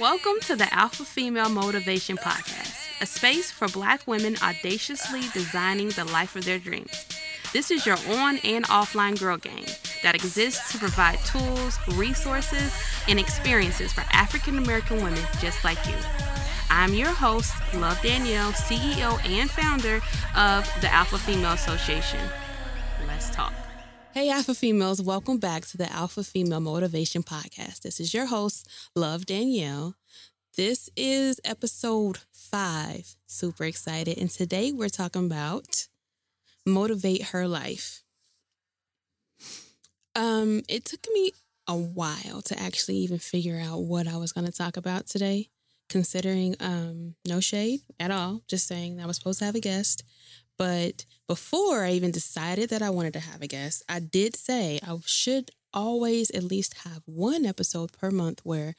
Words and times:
Welcome 0.00 0.40
to 0.42 0.56
the 0.56 0.68
Alpha 0.74 1.04
Female 1.04 1.48
Motivation 1.48 2.18
Podcast, 2.18 3.00
a 3.00 3.06
space 3.06 3.50
for 3.50 3.66
Black 3.68 4.06
women 4.06 4.36
audaciously 4.42 5.22
designing 5.32 5.88
the 5.88 6.04
life 6.04 6.36
of 6.36 6.44
their 6.44 6.58
dreams. 6.58 7.06
This 7.54 7.70
is 7.70 7.86
your 7.86 7.96
on 8.10 8.36
and 8.44 8.66
offline 8.66 9.18
girl 9.18 9.38
gang 9.38 9.64
that 10.02 10.14
exists 10.14 10.70
to 10.72 10.78
provide 10.78 11.18
tools, 11.20 11.78
resources, 11.94 12.74
and 13.08 13.18
experiences 13.18 13.90
for 13.90 14.04
African 14.12 14.58
American 14.58 15.02
women 15.02 15.22
just 15.40 15.64
like 15.64 15.82
you. 15.86 15.96
I'm 16.68 16.92
your 16.92 17.12
host, 17.12 17.54
Love 17.72 17.98
Danielle, 18.02 18.52
CEO 18.52 19.18
and 19.24 19.50
founder 19.50 20.02
of 20.36 20.70
the 20.82 20.92
Alpha 20.92 21.16
Female 21.16 21.52
Association. 21.52 22.20
Let's 23.06 23.30
talk. 23.30 23.54
Hey, 24.16 24.30
Alpha 24.30 24.54
Females, 24.54 25.02
welcome 25.02 25.36
back 25.36 25.66
to 25.66 25.76
the 25.76 25.92
Alpha 25.92 26.24
Female 26.24 26.60
Motivation 26.60 27.22
Podcast. 27.22 27.82
This 27.82 28.00
is 28.00 28.14
your 28.14 28.24
host, 28.24 28.66
Love 28.94 29.26
Danielle. 29.26 29.94
This 30.56 30.88
is 30.96 31.38
episode 31.44 32.20
five. 32.32 33.14
Super 33.26 33.64
excited. 33.64 34.16
And 34.16 34.30
today 34.30 34.72
we're 34.72 34.88
talking 34.88 35.26
about 35.26 35.88
motivate 36.64 37.24
her 37.24 37.46
life. 37.46 38.04
Um, 40.14 40.62
it 40.66 40.86
took 40.86 41.06
me 41.12 41.32
a 41.68 41.76
while 41.76 42.40
to 42.46 42.58
actually 42.58 42.96
even 42.96 43.18
figure 43.18 43.60
out 43.62 43.82
what 43.82 44.08
I 44.08 44.16
was 44.16 44.32
going 44.32 44.46
to 44.46 44.50
talk 44.50 44.78
about 44.78 45.08
today, 45.08 45.50
considering 45.90 46.56
um, 46.58 47.16
no 47.28 47.40
shade 47.40 47.80
at 48.00 48.10
all, 48.10 48.40
just 48.48 48.66
saying 48.66 48.98
I 48.98 49.04
was 49.04 49.18
supposed 49.18 49.40
to 49.40 49.44
have 49.44 49.56
a 49.56 49.60
guest. 49.60 50.04
But 50.58 51.04
before 51.28 51.84
I 51.84 51.92
even 51.92 52.10
decided 52.10 52.70
that 52.70 52.82
I 52.82 52.90
wanted 52.90 53.12
to 53.14 53.20
have 53.20 53.42
a 53.42 53.46
guest, 53.46 53.82
I 53.88 54.00
did 54.00 54.36
say 54.36 54.78
I 54.82 54.96
should 55.04 55.50
always 55.74 56.30
at 56.30 56.42
least 56.42 56.74
have 56.84 57.02
one 57.04 57.44
episode 57.44 57.92
per 57.92 58.10
month 58.10 58.40
where 58.44 58.74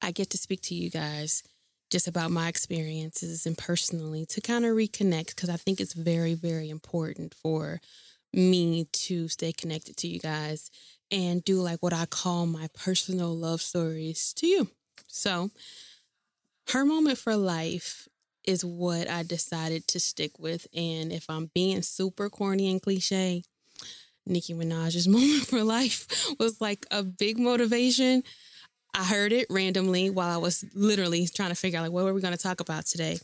I 0.00 0.12
get 0.12 0.30
to 0.30 0.38
speak 0.38 0.62
to 0.62 0.74
you 0.74 0.90
guys 0.90 1.42
just 1.90 2.08
about 2.08 2.30
my 2.30 2.48
experiences 2.48 3.44
and 3.46 3.58
personally 3.58 4.24
to 4.24 4.40
kind 4.40 4.64
of 4.64 4.72
reconnect 4.76 5.34
because 5.34 5.50
I 5.50 5.56
think 5.56 5.80
it's 5.80 5.92
very, 5.92 6.34
very 6.34 6.70
important 6.70 7.34
for 7.34 7.80
me 8.32 8.86
to 8.92 9.28
stay 9.28 9.52
connected 9.52 9.96
to 9.98 10.08
you 10.08 10.20
guys 10.20 10.70
and 11.10 11.44
do 11.44 11.60
like 11.60 11.82
what 11.82 11.92
I 11.92 12.06
call 12.06 12.46
my 12.46 12.68
personal 12.78 13.36
love 13.36 13.60
stories 13.60 14.32
to 14.34 14.46
you. 14.46 14.68
So, 15.08 15.50
her 16.68 16.84
moment 16.84 17.18
for 17.18 17.34
life 17.34 18.08
is 18.50 18.64
what 18.64 19.08
I 19.08 19.22
decided 19.22 19.86
to 19.88 20.00
stick 20.00 20.38
with. 20.38 20.66
And 20.74 21.12
if 21.12 21.30
I'm 21.30 21.50
being 21.54 21.82
super 21.82 22.28
corny 22.28 22.68
and 22.68 22.82
cliche, 22.82 23.44
Nicki 24.26 24.54
Minaj's 24.54 25.08
moment 25.16 25.46
for 25.46 25.62
life 25.62 26.06
was 26.38 26.60
like 26.60 26.84
a 26.90 27.02
big 27.02 27.38
motivation. 27.38 28.24
I 28.92 29.04
heard 29.04 29.32
it 29.32 29.46
randomly 29.48 30.10
while 30.10 30.28
I 30.28 30.36
was 30.36 30.64
literally 30.74 31.28
trying 31.28 31.50
to 31.50 31.54
figure 31.54 31.78
out 31.78 31.82
like 31.82 31.92
what 31.92 32.04
were 32.04 32.12
we 32.12 32.20
going 32.20 32.36
to 32.36 32.42
talk 32.42 32.58
about 32.60 32.86
today. 32.86 33.18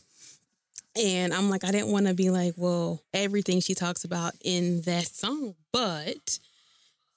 And 0.95 1.33
I'm 1.33 1.49
like, 1.49 1.65
I 1.65 1.71
didn't 1.71 1.91
want 1.91 2.07
to 2.07 2.13
be 2.13 2.29
like, 2.29 2.53
well, 2.55 3.03
everything 3.13 3.59
she 3.59 3.75
talks 3.75 4.05
about 4.05 4.33
in 4.43 4.81
that 4.83 5.07
song. 5.07 5.55
But 5.73 6.39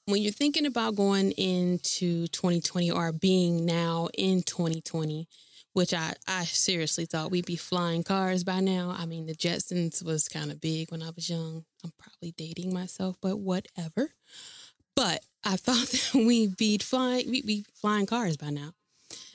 when 0.07 0.21
you're 0.21 0.33
thinking 0.33 0.67
about 0.67 0.97
going 0.97 1.31
into 1.33 2.27
2020 2.27 2.91
or 2.91 3.13
being 3.13 3.65
now 3.65 4.09
in 4.19 4.43
2020, 4.43 5.29
which 5.73 5.95
I, 5.95 6.15
I 6.27 6.45
seriously 6.45 7.07
thought 7.07 7.31
we'd 7.31 7.47
be 7.47 7.57
flying 7.57 8.03
cars 8.03 8.43
by 8.45 8.61
now. 8.61 8.95
I 8.97 9.07
mean, 9.07 9.27
the 9.27 9.35
Jetsons 9.35 10.05
was 10.05 10.29
kind 10.29 10.51
of 10.51 10.61
big 10.61 10.91
when 10.91 11.03
I 11.03 11.11
was 11.11 11.31
young. 11.31 11.65
I'm 11.85 11.93
probably 11.99 12.33
dating 12.33 12.75
myself, 12.75 13.17
but 13.21 13.39
whatever. 13.39 14.11
But 14.97 15.25
I 15.45 15.57
thought 15.57 15.89
that 15.89 16.11
we'd 16.15 16.57
be 16.57 16.79
flying, 16.79 17.31
we'd 17.31 17.47
be 17.47 17.65
flying 17.75 18.07
cars 18.07 18.37
by 18.37 18.51
now. 18.51 18.73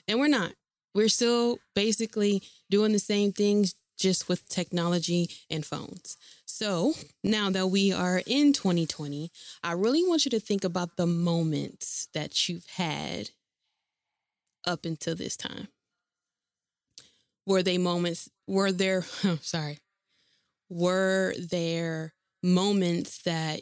And 0.07 0.19
we're 0.19 0.27
not. 0.27 0.53
We're 0.93 1.09
still 1.09 1.59
basically 1.73 2.41
doing 2.69 2.93
the 2.93 2.99
same 2.99 3.31
things, 3.31 3.75
just 3.97 4.27
with 4.29 4.47
technology 4.49 5.29
and 5.49 5.65
phones. 5.65 6.17
So 6.45 6.93
now 7.23 7.49
that 7.49 7.67
we 7.67 7.91
are 7.91 8.21
in 8.25 8.53
2020, 8.53 9.31
I 9.63 9.71
really 9.73 10.03
want 10.03 10.25
you 10.25 10.31
to 10.31 10.39
think 10.39 10.63
about 10.63 10.95
the 10.95 11.07
moments 11.07 12.07
that 12.13 12.47
you've 12.47 12.67
had 12.75 13.31
up 14.65 14.85
until 14.85 15.15
this 15.15 15.35
time 15.37 15.67
were 17.45 17.63
they 17.63 17.77
moments 17.77 18.29
were 18.47 18.71
there 18.71 19.03
oh, 19.23 19.39
sorry 19.41 19.79
were 20.69 21.33
there 21.37 22.13
moments 22.41 23.21
that 23.23 23.61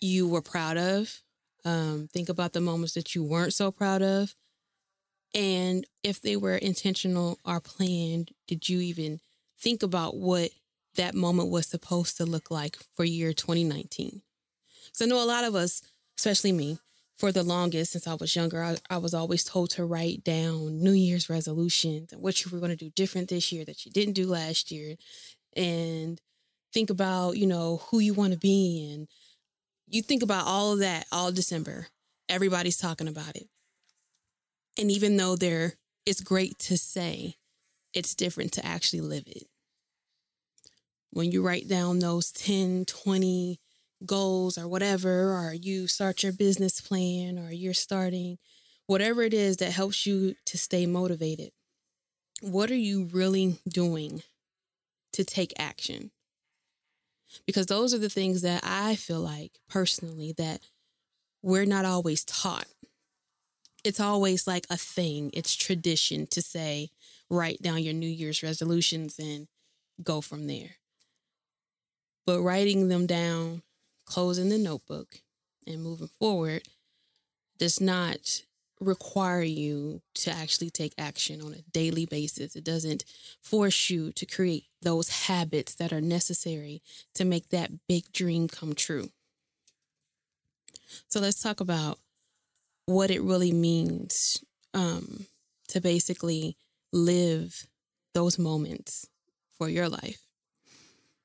you 0.00 0.28
were 0.28 0.42
proud 0.42 0.76
of? 0.76 1.22
Um, 1.64 2.08
think 2.12 2.28
about 2.28 2.52
the 2.52 2.60
moments 2.60 2.94
that 2.94 3.14
you 3.14 3.22
weren't 3.22 3.52
so 3.52 3.70
proud 3.70 4.02
of. 4.02 4.34
And 5.34 5.86
if 6.02 6.20
they 6.20 6.36
were 6.36 6.56
intentional 6.56 7.38
or 7.44 7.60
planned 7.60 8.32
did 8.46 8.68
you 8.68 8.80
even 8.80 9.20
think 9.58 9.82
about 9.82 10.16
what 10.16 10.50
that 10.96 11.14
moment 11.14 11.50
was 11.50 11.66
supposed 11.66 12.16
to 12.16 12.24
look 12.24 12.50
like 12.50 12.76
for 12.94 13.04
year 13.04 13.32
2019 13.32 14.22
so 14.92 15.04
i 15.04 15.08
know 15.08 15.22
a 15.22 15.26
lot 15.26 15.44
of 15.44 15.54
us 15.54 15.82
especially 16.16 16.50
me 16.52 16.78
for 17.18 17.32
the 17.32 17.42
longest 17.42 17.92
since 17.92 18.06
I 18.06 18.14
was 18.14 18.36
younger, 18.36 18.62
I, 18.62 18.76
I, 18.88 18.98
was 18.98 19.12
always 19.12 19.42
told 19.42 19.70
to 19.70 19.84
write 19.84 20.22
down 20.22 20.80
New 20.80 20.92
Year's 20.92 21.28
resolutions 21.28 22.12
and 22.12 22.22
what 22.22 22.44
you 22.44 22.50
were 22.50 22.60
going 22.60 22.70
to 22.70 22.76
do 22.76 22.90
different 22.90 23.28
this 23.28 23.50
year 23.50 23.64
that 23.64 23.84
you 23.84 23.90
didn't 23.90 24.14
do 24.14 24.26
last 24.26 24.70
year. 24.70 24.96
And 25.56 26.20
think 26.72 26.90
about, 26.90 27.36
you 27.36 27.46
know, 27.46 27.82
who 27.90 27.98
you 27.98 28.14
want 28.14 28.34
to 28.34 28.38
be. 28.38 28.92
And 28.92 29.08
you 29.88 30.00
think 30.00 30.22
about 30.22 30.46
all 30.46 30.72
of 30.72 30.78
that 30.78 31.06
all 31.10 31.32
December. 31.32 31.88
Everybody's 32.28 32.78
talking 32.78 33.08
about 33.08 33.34
it. 33.34 33.48
And 34.78 34.90
even 34.90 35.16
though 35.16 35.34
there 35.34 35.74
it's 36.06 36.20
great 36.22 36.58
to 36.60 36.78
say, 36.78 37.34
it's 37.92 38.14
different 38.14 38.52
to 38.52 38.64
actually 38.64 39.02
live 39.02 39.24
it. 39.26 39.46
When 41.10 41.32
you 41.32 41.42
write 41.42 41.68
down 41.68 41.98
those 41.98 42.30
10, 42.32 42.86
20, 42.86 43.60
goals 44.04 44.56
or 44.56 44.68
whatever, 44.68 45.32
or 45.32 45.52
you 45.52 45.86
start 45.86 46.22
your 46.22 46.32
business 46.32 46.80
plan, 46.80 47.38
or 47.38 47.50
you're 47.52 47.74
starting 47.74 48.38
whatever 48.86 49.22
it 49.22 49.34
is 49.34 49.58
that 49.58 49.72
helps 49.72 50.06
you 50.06 50.34
to 50.46 50.56
stay 50.58 50.86
motivated, 50.86 51.50
what 52.40 52.70
are 52.70 52.76
you 52.76 53.08
really 53.12 53.58
doing 53.68 54.22
to 55.12 55.24
take 55.24 55.52
action? 55.58 56.10
Because 57.46 57.66
those 57.66 57.92
are 57.92 57.98
the 57.98 58.08
things 58.08 58.42
that 58.42 58.62
I 58.64 58.96
feel 58.96 59.20
like 59.20 59.58
personally 59.68 60.32
that 60.38 60.60
we're 61.42 61.66
not 61.66 61.84
always 61.84 62.24
taught. 62.24 62.66
It's 63.84 64.00
always 64.00 64.46
like 64.46 64.66
a 64.70 64.76
thing, 64.76 65.30
it's 65.34 65.54
tradition 65.54 66.26
to 66.28 66.40
say, 66.40 66.88
write 67.28 67.60
down 67.60 67.82
your 67.82 67.94
New 67.94 68.08
Year's 68.08 68.42
resolutions 68.42 69.18
and 69.18 69.48
go 70.02 70.20
from 70.20 70.46
there. 70.46 70.76
But 72.26 72.40
writing 72.40 72.88
them 72.88 73.06
down 73.06 73.62
closing 74.08 74.48
the 74.48 74.58
notebook 74.58 75.20
and 75.66 75.82
moving 75.82 76.08
forward 76.18 76.62
does 77.58 77.80
not 77.80 78.42
require 78.80 79.42
you 79.42 80.00
to 80.14 80.30
actually 80.30 80.70
take 80.70 80.94
action 80.96 81.42
on 81.42 81.52
a 81.52 81.62
daily 81.72 82.06
basis. 82.06 82.56
It 82.56 82.64
doesn't 82.64 83.04
force 83.42 83.90
you 83.90 84.12
to 84.12 84.24
create 84.24 84.64
those 84.80 85.26
habits 85.26 85.74
that 85.74 85.92
are 85.92 86.00
necessary 86.00 86.80
to 87.14 87.24
make 87.24 87.50
that 87.50 87.86
big 87.86 88.10
dream 88.12 88.48
come 88.48 88.74
true. 88.74 89.10
So 91.08 91.20
let's 91.20 91.42
talk 91.42 91.60
about 91.60 91.98
what 92.86 93.10
it 93.10 93.20
really 93.20 93.52
means 93.52 94.42
um, 94.72 95.26
to 95.68 95.80
basically 95.80 96.56
live 96.92 97.66
those 98.14 98.38
moments 98.38 99.06
for 99.50 99.68
your 99.68 99.88
life. 99.88 100.22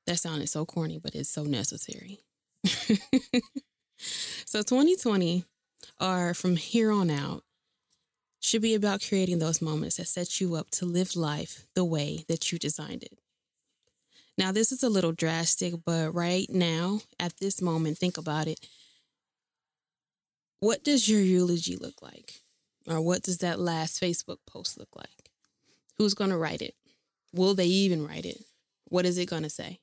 That 0.06 0.18
sounded 0.18 0.50
so 0.50 0.66
corny, 0.66 0.98
but 0.98 1.14
it's 1.14 1.30
so 1.30 1.44
necessary. 1.44 2.18
so 3.96 4.62
2020 4.62 5.44
or 6.00 6.34
from 6.34 6.56
here 6.56 6.90
on 6.90 7.10
out 7.10 7.42
should 8.40 8.62
be 8.62 8.74
about 8.74 9.04
creating 9.06 9.38
those 9.38 9.62
moments 9.62 9.96
that 9.96 10.08
set 10.08 10.40
you 10.40 10.54
up 10.54 10.70
to 10.70 10.84
live 10.84 11.16
life 11.16 11.64
the 11.74 11.84
way 11.84 12.24
that 12.28 12.52
you 12.52 12.58
designed 12.58 13.02
it. 13.02 13.18
Now, 14.36 14.50
this 14.52 14.72
is 14.72 14.82
a 14.82 14.88
little 14.88 15.12
drastic, 15.12 15.74
but 15.84 16.14
right 16.14 16.46
now, 16.50 17.00
at 17.20 17.38
this 17.40 17.62
moment, 17.62 17.98
think 17.98 18.18
about 18.18 18.48
it. 18.48 18.60
What 20.60 20.82
does 20.82 21.08
your 21.08 21.20
eulogy 21.20 21.76
look 21.76 22.02
like? 22.02 22.40
Or 22.86 23.00
what 23.00 23.22
does 23.22 23.38
that 23.38 23.60
last 23.60 24.00
Facebook 24.00 24.38
post 24.46 24.78
look 24.78 24.94
like? 24.96 25.30
Who's 25.96 26.14
going 26.14 26.30
to 26.30 26.36
write 26.36 26.62
it? 26.62 26.74
Will 27.32 27.54
they 27.54 27.66
even 27.66 28.06
write 28.06 28.26
it? 28.26 28.44
What 28.86 29.06
is 29.06 29.16
it 29.18 29.30
going 29.30 29.42
to 29.44 29.50
say? 29.50 29.80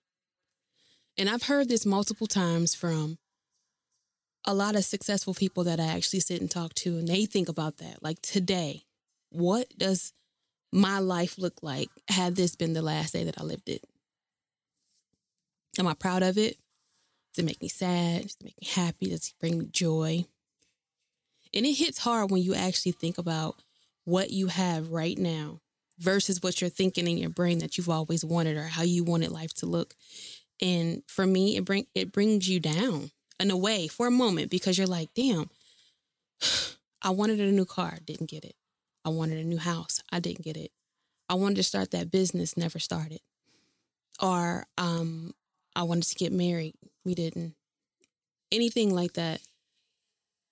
And 1.17 1.29
I've 1.29 1.43
heard 1.43 1.69
this 1.69 1.85
multiple 1.85 2.27
times 2.27 2.73
from 2.73 3.17
a 4.45 4.53
lot 4.53 4.75
of 4.75 4.83
successful 4.83 5.33
people 5.33 5.63
that 5.65 5.79
I 5.79 5.85
actually 5.85 6.21
sit 6.21 6.41
and 6.41 6.49
talk 6.49 6.73
to, 6.75 6.97
and 6.97 7.07
they 7.07 7.25
think 7.25 7.47
about 7.47 7.77
that. 7.77 8.01
Like 8.01 8.21
today, 8.21 8.83
what 9.29 9.67
does 9.77 10.13
my 10.71 10.99
life 10.99 11.37
look 11.37 11.61
like 11.61 11.89
had 12.07 12.35
this 12.35 12.55
been 12.55 12.73
the 12.73 12.81
last 12.81 13.13
day 13.13 13.23
that 13.23 13.39
I 13.39 13.43
lived 13.43 13.69
it? 13.69 13.83
Am 15.77 15.87
I 15.87 15.93
proud 15.93 16.23
of 16.23 16.37
it? 16.37 16.57
Does 17.33 17.43
it 17.43 17.45
make 17.45 17.61
me 17.61 17.69
sad? 17.69 18.23
Does 18.23 18.37
it 18.39 18.43
make 18.43 18.61
me 18.61 18.67
happy? 18.73 19.09
Does 19.09 19.27
it 19.27 19.33
bring 19.39 19.59
me 19.59 19.65
joy? 19.71 20.25
And 21.53 21.65
it 21.65 21.73
hits 21.73 21.99
hard 21.99 22.31
when 22.31 22.41
you 22.41 22.55
actually 22.55 22.93
think 22.93 23.17
about 23.17 23.61
what 24.05 24.31
you 24.31 24.47
have 24.47 24.89
right 24.91 25.17
now 25.17 25.59
versus 25.99 26.41
what 26.41 26.59
you're 26.59 26.69
thinking 26.69 27.07
in 27.07 27.17
your 27.17 27.29
brain 27.29 27.59
that 27.59 27.77
you've 27.77 27.89
always 27.89 28.25
wanted 28.25 28.57
or 28.57 28.63
how 28.63 28.81
you 28.81 29.03
wanted 29.03 29.31
life 29.31 29.53
to 29.55 29.65
look. 29.65 29.93
And 30.61 31.03
for 31.07 31.25
me, 31.25 31.57
it 31.57 31.65
bring 31.65 31.87
it 31.95 32.11
brings 32.11 32.47
you 32.47 32.59
down 32.59 33.11
in 33.39 33.51
a 33.51 33.57
way 33.57 33.87
for 33.87 34.07
a 34.07 34.11
moment 34.11 34.51
because 34.51 34.77
you're 34.77 34.87
like, 34.87 35.09
damn, 35.15 35.49
I 37.01 37.09
wanted 37.09 37.39
a 37.39 37.51
new 37.51 37.65
car, 37.65 37.97
didn't 38.05 38.29
get 38.29 38.45
it. 38.45 38.55
I 39.03 39.09
wanted 39.09 39.39
a 39.39 39.47
new 39.47 39.57
house, 39.57 39.99
I 40.11 40.19
didn't 40.19 40.45
get 40.45 40.57
it. 40.57 40.71
I 41.27 41.33
wanted 41.33 41.55
to 41.55 41.63
start 41.63 41.91
that 41.91 42.11
business, 42.11 42.57
never 42.57 42.77
started. 42.77 43.21
Or 44.21 44.65
um, 44.77 45.33
I 45.75 45.83
wanted 45.83 46.03
to 46.03 46.15
get 46.15 46.31
married, 46.31 46.75
we 47.03 47.15
didn't. 47.15 47.55
Anything 48.51 48.93
like 48.93 49.13
that, 49.13 49.41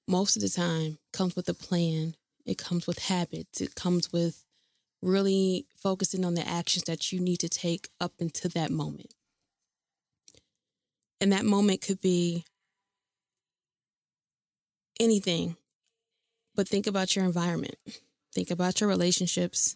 most 0.08 0.36
of 0.36 0.42
the 0.42 0.50
time 0.50 0.98
comes 1.14 1.36
with 1.36 1.48
a 1.50 1.54
plan. 1.54 2.16
It 2.46 2.58
comes 2.58 2.88
with 2.88 3.00
habits. 3.00 3.62
It 3.62 3.76
comes 3.76 4.12
with 4.12 4.44
really 5.02 5.68
focusing 5.76 6.26
on 6.26 6.34
the 6.34 6.48
actions 6.48 6.86
that 6.86 7.12
you 7.12 7.20
need 7.20 7.38
to 7.42 7.50
take 7.50 7.90
up 8.02 8.14
into 8.18 8.50
that 8.50 8.72
moment. 8.72 9.14
And 11.21 11.31
that 11.31 11.45
moment 11.45 11.81
could 11.81 12.00
be 12.01 12.45
anything, 15.00 15.57
but 16.56 16.68
think 16.68 16.88
about 16.88 17.16
your 17.16 17.25
environment, 17.25 17.75
think 18.33 18.51
about 18.51 18.80
your 18.80 18.89
relationships, 18.89 19.75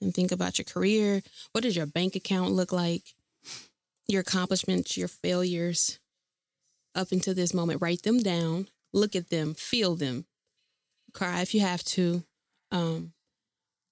and 0.00 0.14
think 0.14 0.32
about 0.32 0.58
your 0.58 0.64
career. 0.64 1.22
What 1.52 1.62
does 1.62 1.76
your 1.76 1.86
bank 1.86 2.16
account 2.16 2.52
look 2.52 2.72
like? 2.72 3.14
Your 4.06 4.20
accomplishments, 4.20 4.96
your 4.96 5.08
failures 5.08 5.98
up 6.94 7.10
until 7.12 7.34
this 7.34 7.54
moment. 7.54 7.80
Write 7.80 8.02
them 8.02 8.18
down, 8.18 8.68
look 8.92 9.16
at 9.16 9.30
them, 9.30 9.54
feel 9.54 9.96
them, 9.96 10.26
cry 11.14 11.40
if 11.40 11.54
you 11.54 11.60
have 11.60 11.82
to. 11.84 12.24
Um, 12.70 13.12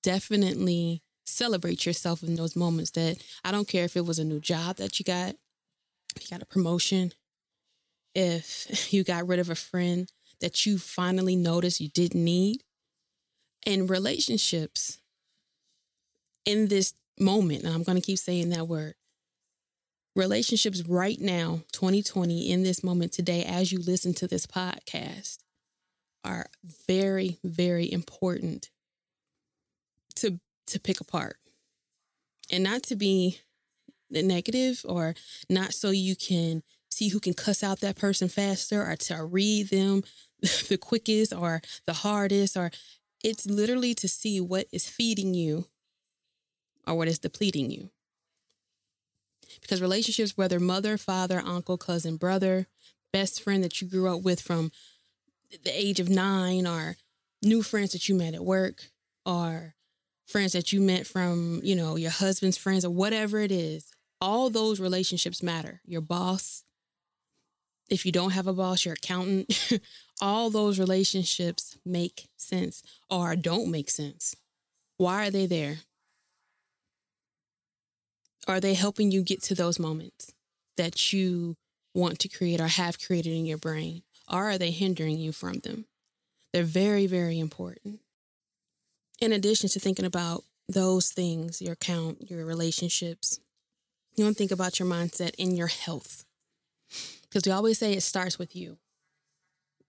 definitely 0.02 1.02
celebrate 1.24 1.86
yourself 1.86 2.22
in 2.22 2.34
those 2.34 2.56
moments 2.56 2.90
that 2.90 3.22
I 3.44 3.52
don't 3.52 3.68
care 3.68 3.84
if 3.84 3.96
it 3.96 4.04
was 4.04 4.18
a 4.18 4.24
new 4.24 4.40
job 4.40 4.76
that 4.76 4.98
you 4.98 5.04
got, 5.04 5.36
you 6.20 6.28
got 6.28 6.42
a 6.42 6.46
promotion, 6.46 7.12
if 8.14 8.92
you 8.92 9.04
got 9.04 9.26
rid 9.26 9.38
of 9.38 9.50
a 9.50 9.54
friend 9.54 10.10
that 10.40 10.66
you 10.66 10.78
finally 10.78 11.36
noticed 11.36 11.80
you 11.80 11.88
didn't 11.88 12.24
need. 12.24 12.62
And 13.64 13.88
relationships 13.88 14.98
in 16.44 16.66
this 16.66 16.94
moment, 17.18 17.62
and 17.62 17.72
I'm 17.72 17.84
going 17.84 17.96
to 17.96 18.04
keep 18.04 18.18
saying 18.18 18.48
that 18.50 18.66
word, 18.66 18.94
relationships 20.16 20.82
right 20.82 21.20
now, 21.20 21.62
2020, 21.72 22.50
in 22.50 22.64
this 22.64 22.82
moment 22.82 23.12
today, 23.12 23.44
as 23.44 23.70
you 23.70 23.78
listen 23.78 24.14
to 24.14 24.26
this 24.26 24.46
podcast, 24.46 25.38
are 26.24 26.46
very, 26.88 27.38
very 27.44 27.90
important 27.90 28.70
to 30.16 30.40
to 30.66 30.80
pick 30.80 31.00
apart. 31.00 31.36
And 32.50 32.64
not 32.64 32.82
to 32.84 32.96
be 32.96 33.40
negative 34.12 34.84
or 34.88 35.14
not 35.48 35.72
so 35.72 35.90
you 35.90 36.16
can 36.16 36.62
see 36.90 37.08
who 37.08 37.20
can 37.20 37.32
cuss 37.32 37.62
out 37.62 37.80
that 37.80 37.96
person 37.96 38.28
faster 38.28 38.82
or 38.82 38.96
to 38.96 39.24
read 39.24 39.70
them 39.70 40.02
the 40.68 40.76
quickest 40.76 41.32
or 41.32 41.62
the 41.86 41.94
hardest 41.94 42.56
or 42.56 42.70
it's 43.22 43.46
literally 43.46 43.94
to 43.94 44.08
see 44.08 44.40
what 44.40 44.66
is 44.72 44.88
feeding 44.88 45.34
you 45.34 45.66
or 46.86 46.94
what 46.94 47.08
is 47.08 47.18
depleting 47.18 47.70
you. 47.70 47.90
Because 49.60 49.80
relationships, 49.80 50.36
whether 50.36 50.58
mother, 50.58 50.96
father, 50.96 51.40
uncle, 51.44 51.76
cousin, 51.76 52.16
brother, 52.16 52.66
best 53.12 53.42
friend 53.42 53.62
that 53.62 53.80
you 53.80 53.88
grew 53.88 54.12
up 54.12 54.22
with 54.22 54.40
from 54.40 54.72
the 55.64 55.70
age 55.70 56.00
of 56.00 56.08
nine, 56.08 56.66
or 56.66 56.96
new 57.42 57.62
friends 57.62 57.92
that 57.92 58.08
you 58.08 58.14
met 58.14 58.34
at 58.34 58.44
work, 58.44 58.90
or 59.26 59.74
friends 60.26 60.52
that 60.52 60.72
you 60.72 60.80
met 60.80 61.06
from, 61.06 61.60
you 61.62 61.76
know, 61.76 61.96
your 61.96 62.10
husband's 62.10 62.56
friends, 62.56 62.84
or 62.84 62.90
whatever 62.90 63.38
it 63.38 63.52
is, 63.52 63.91
all 64.22 64.50
those 64.50 64.78
relationships 64.78 65.42
matter. 65.42 65.80
Your 65.84 66.00
boss, 66.00 66.62
if 67.90 68.06
you 68.06 68.12
don't 68.12 68.30
have 68.30 68.46
a 68.46 68.52
boss, 68.52 68.84
your 68.84 68.94
accountant, 68.94 69.72
all 70.20 70.48
those 70.48 70.78
relationships 70.78 71.76
make 71.84 72.28
sense 72.36 72.84
or 73.10 73.34
don't 73.34 73.68
make 73.68 73.90
sense. 73.90 74.36
Why 74.96 75.26
are 75.26 75.30
they 75.32 75.46
there? 75.46 75.78
Are 78.46 78.60
they 78.60 78.74
helping 78.74 79.10
you 79.10 79.22
get 79.22 79.42
to 79.44 79.56
those 79.56 79.80
moments 79.80 80.32
that 80.76 81.12
you 81.12 81.56
want 81.92 82.20
to 82.20 82.28
create 82.28 82.60
or 82.60 82.68
have 82.68 83.00
created 83.04 83.32
in 83.32 83.44
your 83.44 83.58
brain? 83.58 84.02
Or 84.30 84.50
are 84.50 84.58
they 84.58 84.70
hindering 84.70 85.18
you 85.18 85.32
from 85.32 85.58
them? 85.58 85.86
They're 86.52 86.62
very, 86.62 87.08
very 87.08 87.40
important. 87.40 87.98
In 89.20 89.32
addition 89.32 89.68
to 89.70 89.80
thinking 89.80 90.04
about 90.04 90.44
those 90.68 91.10
things, 91.10 91.60
your 91.60 91.72
account, 91.72 92.30
your 92.30 92.44
relationships, 92.44 93.40
you 94.16 94.24
want 94.24 94.36
to 94.36 94.38
think 94.38 94.50
about 94.52 94.78
your 94.78 94.88
mindset 94.88 95.34
and 95.38 95.56
your 95.56 95.68
health. 95.68 96.24
Because 97.22 97.44
we 97.46 97.52
always 97.52 97.78
say 97.78 97.92
it 97.92 98.02
starts 98.02 98.38
with 98.38 98.54
you. 98.54 98.78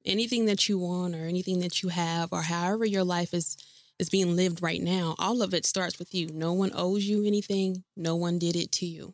Anything 0.05 0.45
that 0.45 0.67
you 0.67 0.77
want 0.77 1.15
or 1.15 1.25
anything 1.25 1.59
that 1.59 1.81
you 1.81 1.89
have 1.89 2.31
or 2.31 2.43
however 2.43 2.85
your 2.85 3.03
life 3.03 3.33
is 3.33 3.57
is 3.99 4.09
being 4.09 4.35
lived 4.35 4.61
right 4.61 4.81
now, 4.81 5.15
all 5.19 5.41
of 5.41 5.53
it 5.53 5.65
starts 5.65 5.99
with 5.99 6.13
you. 6.15 6.27
No 6.33 6.51
one 6.53 6.71
owes 6.73 7.05
you 7.05 7.25
anything. 7.25 7.83
No 7.95 8.15
one 8.15 8.39
did 8.39 8.55
it 8.55 8.71
to 8.73 8.85
you. 8.85 9.13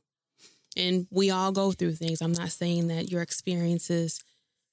And 0.77 1.07
we 1.11 1.29
all 1.29 1.51
go 1.51 1.71
through 1.71 1.95
things. 1.95 2.21
I'm 2.21 2.31
not 2.31 2.51
saying 2.51 2.87
that 2.87 3.11
your 3.11 3.21
experiences 3.21 4.23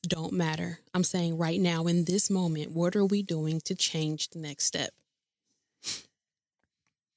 don't 0.06 0.32
matter. 0.32 0.80
I'm 0.94 1.04
saying 1.04 1.36
right 1.36 1.60
now, 1.60 1.86
in 1.86 2.04
this 2.04 2.30
moment, 2.30 2.70
what 2.70 2.94
are 2.94 3.04
we 3.04 3.22
doing 3.22 3.60
to 3.62 3.74
change 3.74 4.30
the 4.30 4.38
next 4.38 4.64
step? 4.64 4.90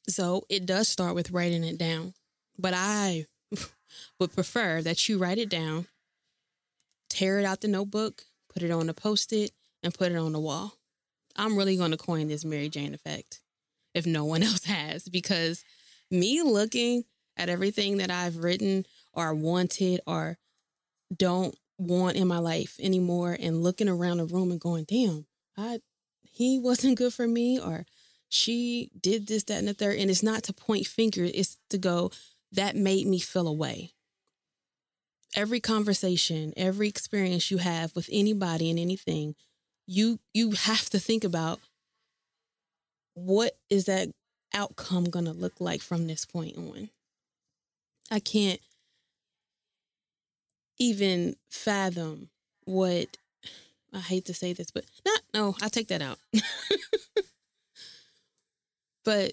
So 0.07 0.45
it 0.49 0.65
does 0.65 0.87
start 0.87 1.13
with 1.13 1.31
writing 1.31 1.63
it 1.63 1.77
down. 1.77 2.13
But 2.59 2.73
I 2.75 3.25
would 4.19 4.33
prefer 4.33 4.81
that 4.81 5.07
you 5.07 5.17
write 5.17 5.37
it 5.37 5.49
down, 5.49 5.87
tear 7.09 7.39
it 7.39 7.45
out 7.45 7.61
the 7.61 7.67
notebook, 7.69 8.23
put 8.53 8.63
it 8.63 8.71
on 8.71 8.89
a 8.89 8.93
post 8.93 9.31
it, 9.31 9.51
and 9.81 9.93
put 9.93 10.11
it 10.11 10.17
on 10.17 10.33
the 10.33 10.39
wall. 10.39 10.73
I'm 11.37 11.57
really 11.57 11.77
going 11.77 11.91
to 11.91 11.97
coin 11.97 12.27
this 12.27 12.43
Mary 12.43 12.67
Jane 12.67 12.93
effect 12.93 13.39
if 13.93 14.05
no 14.05 14.25
one 14.25 14.43
else 14.49 14.65
has, 14.65 15.07
because 15.07 15.63
me 16.11 16.41
looking 16.41 17.05
at 17.37 17.49
everything 17.49 17.97
that 17.97 18.11
I've 18.11 18.37
written 18.37 18.85
or 19.13 19.33
wanted 19.33 20.01
or 20.05 20.37
don't 21.15 21.55
want 21.77 22.17
in 22.17 22.27
my 22.27 22.39
life 22.39 22.75
anymore 22.81 23.37
and 23.39 23.63
looking 23.63 23.87
around 23.87 24.17
the 24.17 24.25
room 24.25 24.51
and 24.51 24.59
going, 24.59 24.83
damn, 24.83 25.25
I 25.57 25.79
he 26.29 26.59
wasn't 26.59 26.97
good 26.97 27.13
for 27.13 27.27
me 27.27 27.59
or 27.59 27.85
she 28.29 28.91
did 28.99 29.27
this, 29.27 29.43
that, 29.45 29.57
and 29.57 29.67
the 29.67 29.73
third. 29.73 29.97
And 29.97 30.09
it's 30.09 30.23
not 30.23 30.43
to 30.43 30.53
point 30.53 30.85
fingers, 30.85 31.31
it's 31.33 31.57
to 31.69 31.77
go, 31.77 32.11
that 32.51 32.75
made 32.75 33.07
me 33.07 33.19
feel 33.19 33.47
away. 33.47 33.91
Every 35.35 35.59
conversation, 35.59 36.53
every 36.57 36.87
experience 36.87 37.51
you 37.51 37.57
have 37.57 37.95
with 37.95 38.09
anybody 38.11 38.69
and 38.69 38.79
anything 38.79 39.35
you 39.89 40.19
you 40.35 40.51
have 40.51 40.87
to 40.91 40.99
think 40.99 41.23
about 41.23 41.59
what 43.15 43.57
is 43.71 43.85
that 43.85 44.09
outcome 44.53 45.05
going 45.05 45.25
to 45.25 45.31
look 45.31 45.59
like 45.59 45.81
from 45.81 46.05
this 46.05 46.25
point 46.25 46.55
on. 46.57 46.89
I 48.11 48.19
can't 48.19 48.59
even 50.77 51.35
fathom 51.49 52.29
what 52.65 53.17
I 53.91 53.99
hate 53.99 54.25
to 54.25 54.33
say 54.33 54.53
this, 54.53 54.69
but 54.69 54.85
not 55.05 55.21
no, 55.33 55.55
I'll 55.59 55.69
take 55.71 55.87
that 55.87 56.03
out. 56.03 56.19
but 59.03 59.31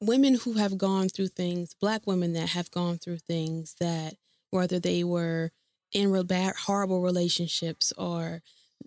women 0.00 0.34
who 0.34 0.54
have 0.54 0.78
gone 0.78 1.08
through 1.08 1.28
things, 1.28 1.74
black 1.74 2.06
women 2.06 2.32
that 2.34 2.50
have 2.50 2.70
gone 2.70 2.98
through 2.98 3.18
things 3.18 3.74
that 3.80 4.14
whether 4.50 4.78
they 4.78 5.04
were 5.04 5.50
in 5.92 6.10
real 6.10 6.24
bad 6.24 6.54
horrible 6.66 7.00
relationships 7.00 7.92
or 7.96 8.42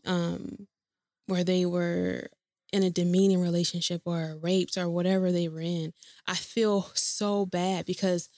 um, 0.05 0.67
where 1.27 1.43
they 1.43 1.65
were 1.65 2.27
in 2.71 2.83
a 2.83 2.89
demeaning 2.89 3.41
relationship 3.41 4.01
or 4.05 4.37
rapes 4.41 4.77
or 4.77 4.89
whatever 4.89 5.31
they 5.31 5.49
were 5.49 5.61
in, 5.61 5.93
I 6.27 6.35
feel 6.35 6.89
so 6.93 7.45
bad 7.45 7.85
because 7.85 8.29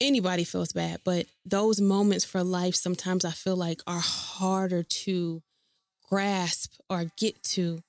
anybody 0.00 0.44
feels 0.44 0.72
bad, 0.72 1.00
but 1.04 1.26
those 1.44 1.80
moments 1.80 2.24
for 2.24 2.42
life 2.42 2.74
sometimes 2.74 3.24
I 3.24 3.30
feel 3.30 3.56
like 3.56 3.80
are 3.86 4.00
harder 4.00 4.82
to 4.82 5.42
grasp 6.08 6.74
or 6.90 7.06
get 7.16 7.42
to 7.42 7.82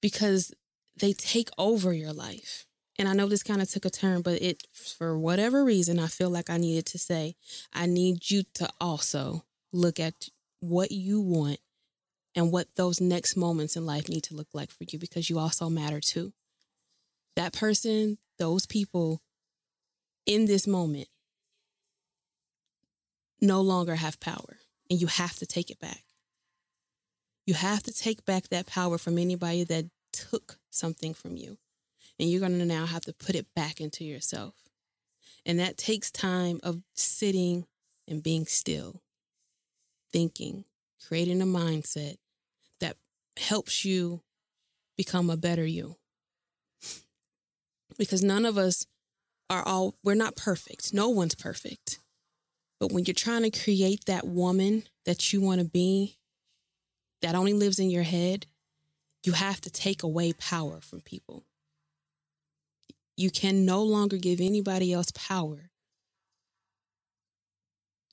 because 0.00 0.52
they 0.96 1.12
take 1.12 1.50
over 1.58 1.92
your 1.92 2.12
life. 2.12 2.67
And 2.98 3.08
I 3.08 3.12
know 3.12 3.28
this 3.28 3.44
kind 3.44 3.62
of 3.62 3.70
took 3.70 3.84
a 3.84 3.90
turn, 3.90 4.22
but 4.22 4.42
it, 4.42 4.66
for 4.72 5.16
whatever 5.16 5.64
reason, 5.64 6.00
I 6.00 6.08
feel 6.08 6.30
like 6.30 6.50
I 6.50 6.56
needed 6.56 6.86
to 6.86 6.98
say, 6.98 7.36
I 7.72 7.86
need 7.86 8.28
you 8.28 8.42
to 8.54 8.68
also 8.80 9.44
look 9.72 10.00
at 10.00 10.28
what 10.60 10.90
you 10.90 11.20
want 11.20 11.60
and 12.34 12.50
what 12.50 12.74
those 12.74 13.00
next 13.00 13.36
moments 13.36 13.76
in 13.76 13.86
life 13.86 14.08
need 14.08 14.24
to 14.24 14.34
look 14.34 14.48
like 14.52 14.70
for 14.70 14.84
you 14.88 14.98
because 14.98 15.30
you 15.30 15.38
also 15.38 15.68
matter 15.68 16.00
too. 16.00 16.32
That 17.36 17.52
person, 17.52 18.18
those 18.38 18.66
people 18.66 19.20
in 20.26 20.46
this 20.46 20.66
moment 20.66 21.08
no 23.40 23.60
longer 23.60 23.94
have 23.94 24.18
power 24.18 24.58
and 24.90 25.00
you 25.00 25.06
have 25.06 25.36
to 25.36 25.46
take 25.46 25.70
it 25.70 25.78
back. 25.78 26.02
You 27.46 27.54
have 27.54 27.82
to 27.84 27.92
take 27.92 28.24
back 28.24 28.48
that 28.48 28.66
power 28.66 28.98
from 28.98 29.18
anybody 29.18 29.62
that 29.64 29.86
took 30.12 30.58
something 30.70 31.14
from 31.14 31.36
you. 31.36 31.58
And 32.18 32.28
you're 32.28 32.40
going 32.40 32.58
to 32.58 32.64
now 32.64 32.86
have 32.86 33.02
to 33.02 33.12
put 33.12 33.34
it 33.34 33.46
back 33.54 33.80
into 33.80 34.04
yourself. 34.04 34.54
And 35.46 35.58
that 35.58 35.76
takes 35.76 36.10
time 36.10 36.60
of 36.62 36.82
sitting 36.94 37.66
and 38.08 38.22
being 38.22 38.46
still, 38.46 39.02
thinking, 40.12 40.64
creating 41.06 41.40
a 41.40 41.46
mindset 41.46 42.16
that 42.80 42.96
helps 43.36 43.84
you 43.84 44.22
become 44.96 45.30
a 45.30 45.36
better 45.36 45.66
you. 45.66 45.96
Because 47.96 48.22
none 48.22 48.46
of 48.46 48.56
us 48.56 48.86
are 49.50 49.62
all, 49.66 49.96
we're 50.04 50.14
not 50.14 50.36
perfect. 50.36 50.94
No 50.94 51.08
one's 51.08 51.34
perfect. 51.34 51.98
But 52.78 52.92
when 52.92 53.04
you're 53.04 53.14
trying 53.14 53.42
to 53.42 53.50
create 53.50 54.04
that 54.04 54.26
woman 54.26 54.84
that 55.04 55.32
you 55.32 55.40
want 55.40 55.60
to 55.60 55.66
be, 55.66 56.18
that 57.22 57.34
only 57.34 57.52
lives 57.52 57.78
in 57.78 57.90
your 57.90 58.04
head, 58.04 58.46
you 59.24 59.32
have 59.32 59.60
to 59.62 59.70
take 59.70 60.02
away 60.02 60.32
power 60.32 60.80
from 60.80 61.00
people. 61.00 61.44
You 63.18 63.32
can 63.32 63.66
no 63.66 63.82
longer 63.82 64.16
give 64.16 64.40
anybody 64.40 64.92
else 64.92 65.10
power 65.12 65.72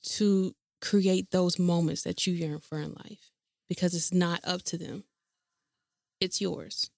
to 0.02 0.52
create 0.80 1.30
those 1.30 1.60
moments 1.60 2.02
that 2.02 2.26
you 2.26 2.34
yearn 2.34 2.58
for 2.58 2.80
in 2.80 2.92
life 2.92 3.30
because 3.68 3.94
it's 3.94 4.12
not 4.12 4.40
up 4.42 4.64
to 4.64 4.76
them, 4.76 5.04
it's 6.20 6.40
yours. 6.40 6.90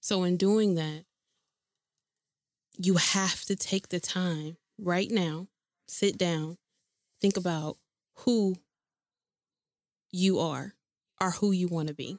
So, 0.00 0.24
in 0.24 0.38
doing 0.38 0.76
that, 0.76 1.04
you 2.78 2.94
have 2.94 3.42
to 3.42 3.54
take 3.54 3.90
the 3.90 4.00
time 4.00 4.56
right 4.78 5.10
now, 5.10 5.48
sit 5.86 6.16
down, 6.16 6.56
think 7.20 7.36
about 7.36 7.76
who 8.20 8.56
you 10.10 10.38
are 10.38 10.72
or 11.20 11.32
who 11.32 11.52
you 11.52 11.68
want 11.68 11.88
to 11.88 11.94
be. 11.94 12.16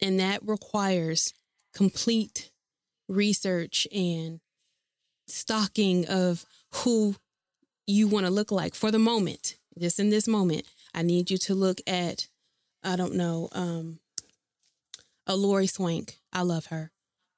And 0.00 0.18
that 0.18 0.40
requires 0.42 1.34
complete 1.72 2.50
research 3.08 3.86
and 3.94 4.40
stalking 5.26 6.06
of 6.06 6.44
who 6.74 7.16
you 7.86 8.06
want 8.06 8.26
to 8.26 8.32
look 8.32 8.50
like 8.50 8.74
for 8.74 8.90
the 8.90 8.98
moment. 8.98 9.56
Just 9.78 9.98
in 9.98 10.10
this 10.10 10.28
moment, 10.28 10.66
I 10.94 11.02
need 11.02 11.30
you 11.30 11.38
to 11.38 11.54
look 11.54 11.80
at, 11.86 12.28
I 12.84 12.96
don't 12.96 13.14
know, 13.14 13.48
um, 13.52 14.00
a 15.26 15.36
Lori 15.36 15.66
Swank. 15.66 16.18
I 16.32 16.42
love 16.42 16.66
her. 16.66 16.90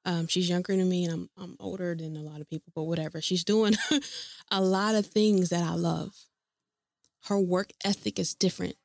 Um, 0.03 0.27
she's 0.27 0.49
younger 0.49 0.75
than 0.75 0.87
me 0.87 1.05
and 1.05 1.13
I'm 1.13 1.29
I'm 1.35 1.57
older 1.59 1.95
than 1.95 2.15
a 2.15 2.21
lot 2.21 2.39
of 2.39 2.49
people, 2.49 2.71
but 2.75 2.83
whatever. 2.83 3.21
She's 3.21 3.43
doing 3.43 3.73
a 4.51 4.61
lot 4.61 4.93
of 4.95 5.07
things 5.07 5.49
that 5.49 5.63
I 5.63 5.73
love. 5.73 6.13
Her 7.23 7.39
work 7.39 7.71
ethic 7.83 8.19
is 8.19 8.35
different. 8.35 8.75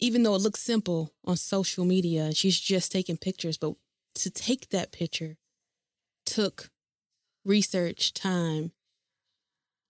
Even 0.00 0.22
though 0.22 0.34
it 0.34 0.42
looks 0.42 0.60
simple 0.60 1.12
on 1.24 1.36
social 1.36 1.84
media, 1.84 2.32
she's 2.32 2.58
just 2.58 2.92
taking 2.92 3.16
pictures, 3.16 3.58
but 3.58 3.74
to 4.14 4.30
take 4.30 4.70
that 4.70 4.92
picture 4.92 5.36
took 6.24 6.70
research, 7.44 8.12
time, 8.12 8.72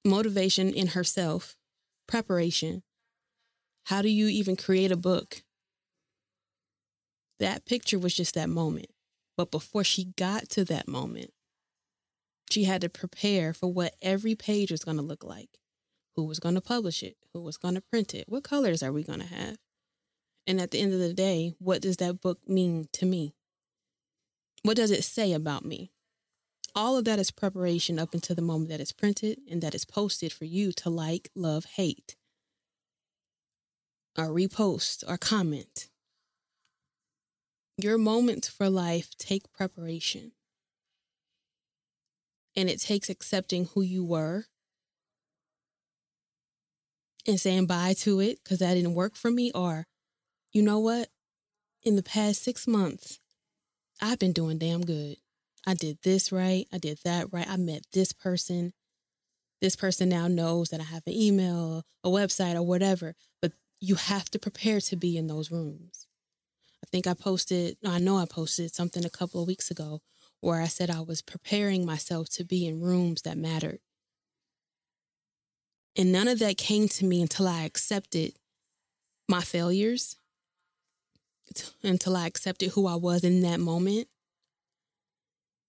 motivation 0.04 0.72
in 0.72 0.88
herself, 0.88 1.56
preparation. 2.06 2.82
How 3.86 4.02
do 4.02 4.08
you 4.08 4.28
even 4.28 4.56
create 4.56 4.92
a 4.92 4.96
book? 4.96 5.42
That 7.38 7.66
picture 7.66 7.98
was 7.98 8.14
just 8.14 8.34
that 8.34 8.48
moment. 8.48 8.88
But 9.36 9.50
before 9.50 9.84
she 9.84 10.12
got 10.16 10.48
to 10.50 10.64
that 10.64 10.88
moment, 10.88 11.30
she 12.50 12.64
had 12.64 12.80
to 12.80 12.88
prepare 12.88 13.52
for 13.52 13.72
what 13.72 13.94
every 14.02 14.34
page 14.34 14.70
was 14.70 14.84
going 14.84 14.96
to 14.96 15.02
look 15.02 15.22
like. 15.22 15.60
Who 16.16 16.24
was 16.24 16.40
going 16.40 16.56
to 16.56 16.60
publish 16.60 17.02
it? 17.02 17.16
Who 17.32 17.42
was 17.42 17.56
going 17.56 17.74
to 17.74 17.80
print 17.80 18.14
it? 18.14 18.28
What 18.28 18.42
colors 18.42 18.82
are 18.82 18.92
we 18.92 19.04
going 19.04 19.20
to 19.20 19.26
have? 19.26 19.58
And 20.48 20.62
at 20.62 20.70
the 20.70 20.80
end 20.80 20.94
of 20.94 20.98
the 20.98 21.12
day, 21.12 21.52
what 21.58 21.82
does 21.82 21.98
that 21.98 22.22
book 22.22 22.38
mean 22.48 22.88
to 22.94 23.04
me? 23.04 23.34
What 24.62 24.78
does 24.78 24.90
it 24.90 25.04
say 25.04 25.34
about 25.34 25.62
me? 25.62 25.92
All 26.74 26.96
of 26.96 27.04
that 27.04 27.18
is 27.18 27.30
preparation 27.30 27.98
up 27.98 28.14
until 28.14 28.34
the 28.34 28.40
moment 28.40 28.70
that 28.70 28.80
it's 28.80 28.90
printed 28.90 29.40
and 29.50 29.60
that 29.60 29.74
is 29.74 29.84
posted 29.84 30.32
for 30.32 30.46
you 30.46 30.72
to 30.72 30.88
like, 30.88 31.28
love, 31.34 31.66
hate, 31.76 32.16
or 34.16 34.28
repost 34.28 35.04
or 35.06 35.18
comment. 35.18 35.88
Your 37.76 37.98
moments 37.98 38.48
for 38.48 38.70
life 38.70 39.10
take 39.18 39.52
preparation. 39.52 40.32
And 42.56 42.70
it 42.70 42.80
takes 42.80 43.10
accepting 43.10 43.66
who 43.74 43.82
you 43.82 44.02
were 44.02 44.46
and 47.26 47.38
saying 47.38 47.66
bye 47.66 47.94
to 47.98 48.18
it 48.20 48.38
because 48.42 48.60
that 48.60 48.74
didn't 48.74 48.94
work 48.94 49.14
for 49.14 49.30
me. 49.30 49.52
Or, 49.54 49.86
you 50.52 50.62
know 50.62 50.78
what? 50.78 51.08
In 51.82 51.96
the 51.96 52.02
past 52.02 52.42
six 52.42 52.66
months, 52.66 53.18
I've 54.00 54.18
been 54.18 54.32
doing 54.32 54.58
damn 54.58 54.84
good. 54.84 55.16
I 55.66 55.74
did 55.74 55.98
this 56.02 56.32
right. 56.32 56.66
I 56.72 56.78
did 56.78 56.98
that 57.04 57.32
right. 57.32 57.48
I 57.48 57.56
met 57.56 57.84
this 57.92 58.12
person. 58.12 58.72
This 59.60 59.76
person 59.76 60.08
now 60.08 60.28
knows 60.28 60.68
that 60.68 60.80
I 60.80 60.84
have 60.84 61.02
an 61.06 61.12
email, 61.12 61.84
a 62.04 62.08
website, 62.08 62.54
or 62.54 62.62
whatever. 62.62 63.14
But 63.42 63.52
you 63.80 63.96
have 63.96 64.30
to 64.30 64.38
prepare 64.38 64.80
to 64.80 64.96
be 64.96 65.16
in 65.16 65.26
those 65.26 65.50
rooms. 65.50 66.06
I 66.82 66.86
think 66.90 67.06
I 67.06 67.14
posted, 67.14 67.76
I 67.86 67.98
know 67.98 68.16
I 68.16 68.24
posted 68.24 68.74
something 68.74 69.04
a 69.04 69.10
couple 69.10 69.42
of 69.42 69.48
weeks 69.48 69.70
ago 69.70 70.00
where 70.40 70.62
I 70.62 70.66
said 70.66 70.90
I 70.90 71.00
was 71.00 71.20
preparing 71.22 71.84
myself 71.84 72.28
to 72.30 72.44
be 72.44 72.66
in 72.66 72.80
rooms 72.80 73.22
that 73.22 73.36
mattered. 73.36 73.80
And 75.96 76.12
none 76.12 76.28
of 76.28 76.38
that 76.38 76.56
came 76.56 76.86
to 76.88 77.04
me 77.04 77.20
until 77.20 77.48
I 77.48 77.64
accepted 77.64 78.34
my 79.28 79.40
failures, 79.40 80.16
until 81.82 82.16
I 82.16 82.26
accepted 82.26 82.70
who 82.70 82.86
I 82.86 82.96
was 82.96 83.24
in 83.24 83.40
that 83.42 83.60
moment. 83.60 84.08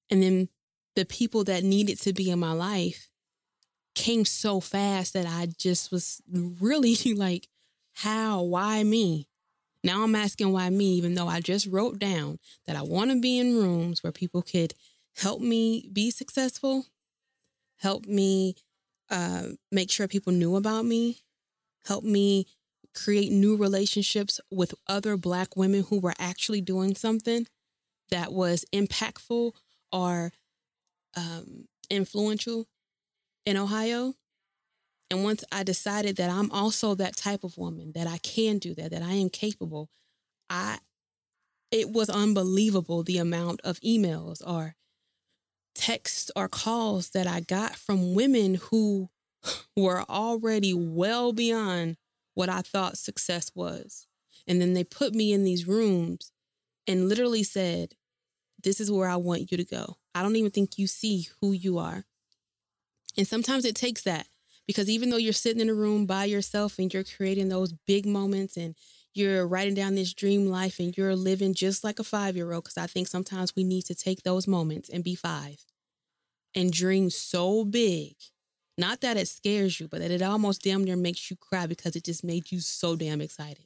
And 0.09 0.24
then 0.24 0.50
the 0.95 1.05
people 1.05 1.43
that 1.45 1.63
needed 1.63 2.00
to 2.01 2.13
be 2.13 2.31
in 2.31 2.39
my 2.39 2.51
life 2.51 3.09
came 3.95 4.25
so 4.25 4.59
fast 4.59 5.13
that 5.13 5.25
I 5.25 5.48
just 5.57 5.91
was 5.91 6.21
really 6.31 6.95
like, 7.15 7.48
how? 7.93 8.41
Why 8.43 8.83
me? 8.83 9.27
Now 9.83 10.03
I'm 10.03 10.15
asking 10.15 10.51
why 10.51 10.69
me, 10.69 10.93
even 10.95 11.15
though 11.15 11.27
I 11.27 11.39
just 11.39 11.67
wrote 11.67 12.00
down 12.00 12.39
that 12.65 12.75
I 12.75 12.81
want 12.81 13.12
to 13.12 13.19
be 13.19 13.39
in 13.39 13.55
rooms 13.55 14.03
where 14.03 14.12
people 14.12 14.41
could 14.41 14.74
help 15.15 15.41
me 15.41 15.89
be 15.91 16.12
successful, 16.12 16.86
help 17.77 18.05
me 18.05 18.55
uh, 19.09 19.43
make 19.71 19.89
sure 19.89 20.07
people 20.07 20.33
knew 20.33 20.55
about 20.55 20.86
me, 20.86 21.19
help 21.86 22.03
me 22.03 22.45
create 22.93 23.31
new 23.31 23.55
relationships 23.55 24.39
with 24.51 24.74
other 24.88 25.17
Black 25.17 25.55
women 25.55 25.84
who 25.89 26.00
were 26.00 26.13
actually 26.19 26.62
doing 26.62 26.96
something 26.96 27.46
that 28.12 28.34
was 28.34 28.65
impactful 28.74 29.51
or 29.91 30.31
um, 31.15 31.67
influential 31.89 32.67
in 33.46 33.58
Ohio. 33.58 34.15
And 35.12 35.24
once 35.24 35.43
I 35.51 35.63
decided 35.63 36.17
that 36.17 36.29
I'm 36.29 36.51
also 36.51 36.93
that 36.96 37.17
type 37.17 37.43
of 37.43 37.58
woman, 37.58 37.93
that 37.96 38.08
I 38.08 38.17
can 38.17 38.60
do 38.60 38.75
that, 38.75 38.91
that 38.91 39.01
I 39.01 39.13
am 39.13 39.29
capable, 39.29 39.89
I 40.50 40.79
it 41.72 41.89
was 41.91 42.10
unbelievable 42.10 43.03
the 43.03 43.19
amount 43.19 43.62
of 43.63 43.79
emails 43.81 44.41
or 44.46 44.75
texts 45.75 46.31
or 46.36 46.48
calls 46.48 47.12
that 47.12 47.27
I 47.27 47.41
got 47.41 47.75
from 47.75 48.15
women 48.15 48.55
who 48.55 49.10
were 49.75 50.03
already 50.10 50.74
well 50.74 51.31
beyond 51.31 51.98
what 52.39 52.48
I 52.48 52.62
thought 52.62 52.98
success 52.98 53.51
was. 53.53 54.08
And 54.48 54.62
then 54.62 54.74
they 54.74 54.86
put 54.86 55.13
me 55.13 55.34
in 55.34 55.43
these 55.43 55.67
rooms 55.67 56.31
and 56.88 57.10
literally 57.10 57.43
said, 57.43 57.96
This 58.63 58.79
is 58.79 58.89
where 58.89 59.10
I 59.10 59.17
want 59.17 59.51
you 59.51 59.58
to 59.58 59.65
go. 59.65 59.98
I 60.15 60.24
don't 60.24 60.38
even 60.38 60.50
think 60.50 60.77
you 60.77 60.88
see 60.88 61.27
who 61.41 61.51
you 61.51 61.77
are. 61.77 62.05
And 63.17 63.27
sometimes 63.27 63.65
it 63.65 63.75
takes 63.75 64.03
that 64.03 64.27
because 64.67 64.89
even 64.89 65.10
though 65.10 65.17
you're 65.17 65.34
sitting 65.34 65.62
in 65.62 65.69
a 65.69 65.74
room 65.74 66.05
by 66.05 66.24
yourself 66.24 66.79
and 66.79 66.93
you're 66.93 67.03
creating 67.03 67.50
those 67.50 67.74
big 67.86 68.05
moments 68.05 68.55
and 68.55 68.74
you're 69.13 69.46
writing 69.46 69.74
down 69.74 69.96
this 69.96 70.13
dream 70.13 70.46
life 70.46 70.79
and 70.79 70.96
you're 70.96 71.17
living 71.17 71.53
just 71.53 71.84
like 71.84 72.00
a 72.00 72.05
five 72.05 72.38
year 72.38 72.53
old, 72.53 72.63
because 72.63 72.77
I 72.77 72.88
think 72.88 73.10
sometimes 73.10 73.53
we 73.53 73.65
need 73.65 73.84
to 73.88 73.96
take 73.96 74.24
those 74.24 74.48
moments 74.48 74.88
and 74.88 75.03
be 75.03 75.13
five 75.13 75.65
and 76.55 76.72
dream 76.72 77.10
so 77.10 77.65
big. 77.65 78.15
Not 78.79 79.01
that 79.01 79.17
it 79.17 79.27
scares 79.27 79.81
you, 79.81 79.89
but 79.89 80.00
that 80.00 80.09
it 80.09 80.21
almost 80.21 80.63
damn 80.63 80.86
near 80.86 80.95
makes 80.95 81.29
you 81.29 81.36
cry 81.36 81.67
because 81.67 81.98
it 81.98 82.05
just 82.05 82.24
made 82.24 82.50
you 82.50 82.62
so 82.62 82.95
damn 82.95 83.19
excited. 83.19 83.65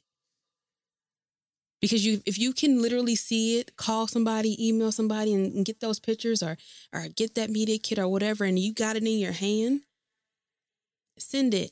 Because 1.80 2.04
you, 2.04 2.20
if 2.26 2.36
you 2.36 2.52
can 2.52 2.82
literally 2.82 3.14
see 3.14 3.60
it, 3.60 3.76
call 3.76 4.08
somebody, 4.08 4.56
email 4.58 4.90
somebody, 4.90 5.32
and, 5.32 5.54
and 5.54 5.64
get 5.64 5.78
those 5.78 6.00
pictures, 6.00 6.42
or 6.42 6.56
or 6.92 7.06
get 7.14 7.36
that 7.36 7.48
media 7.48 7.78
kit 7.78 8.00
or 8.00 8.08
whatever, 8.08 8.44
and 8.44 8.58
you 8.58 8.74
got 8.74 8.96
it 8.96 9.04
in 9.04 9.18
your 9.18 9.30
hand, 9.30 9.82
send 11.16 11.54
it. 11.54 11.70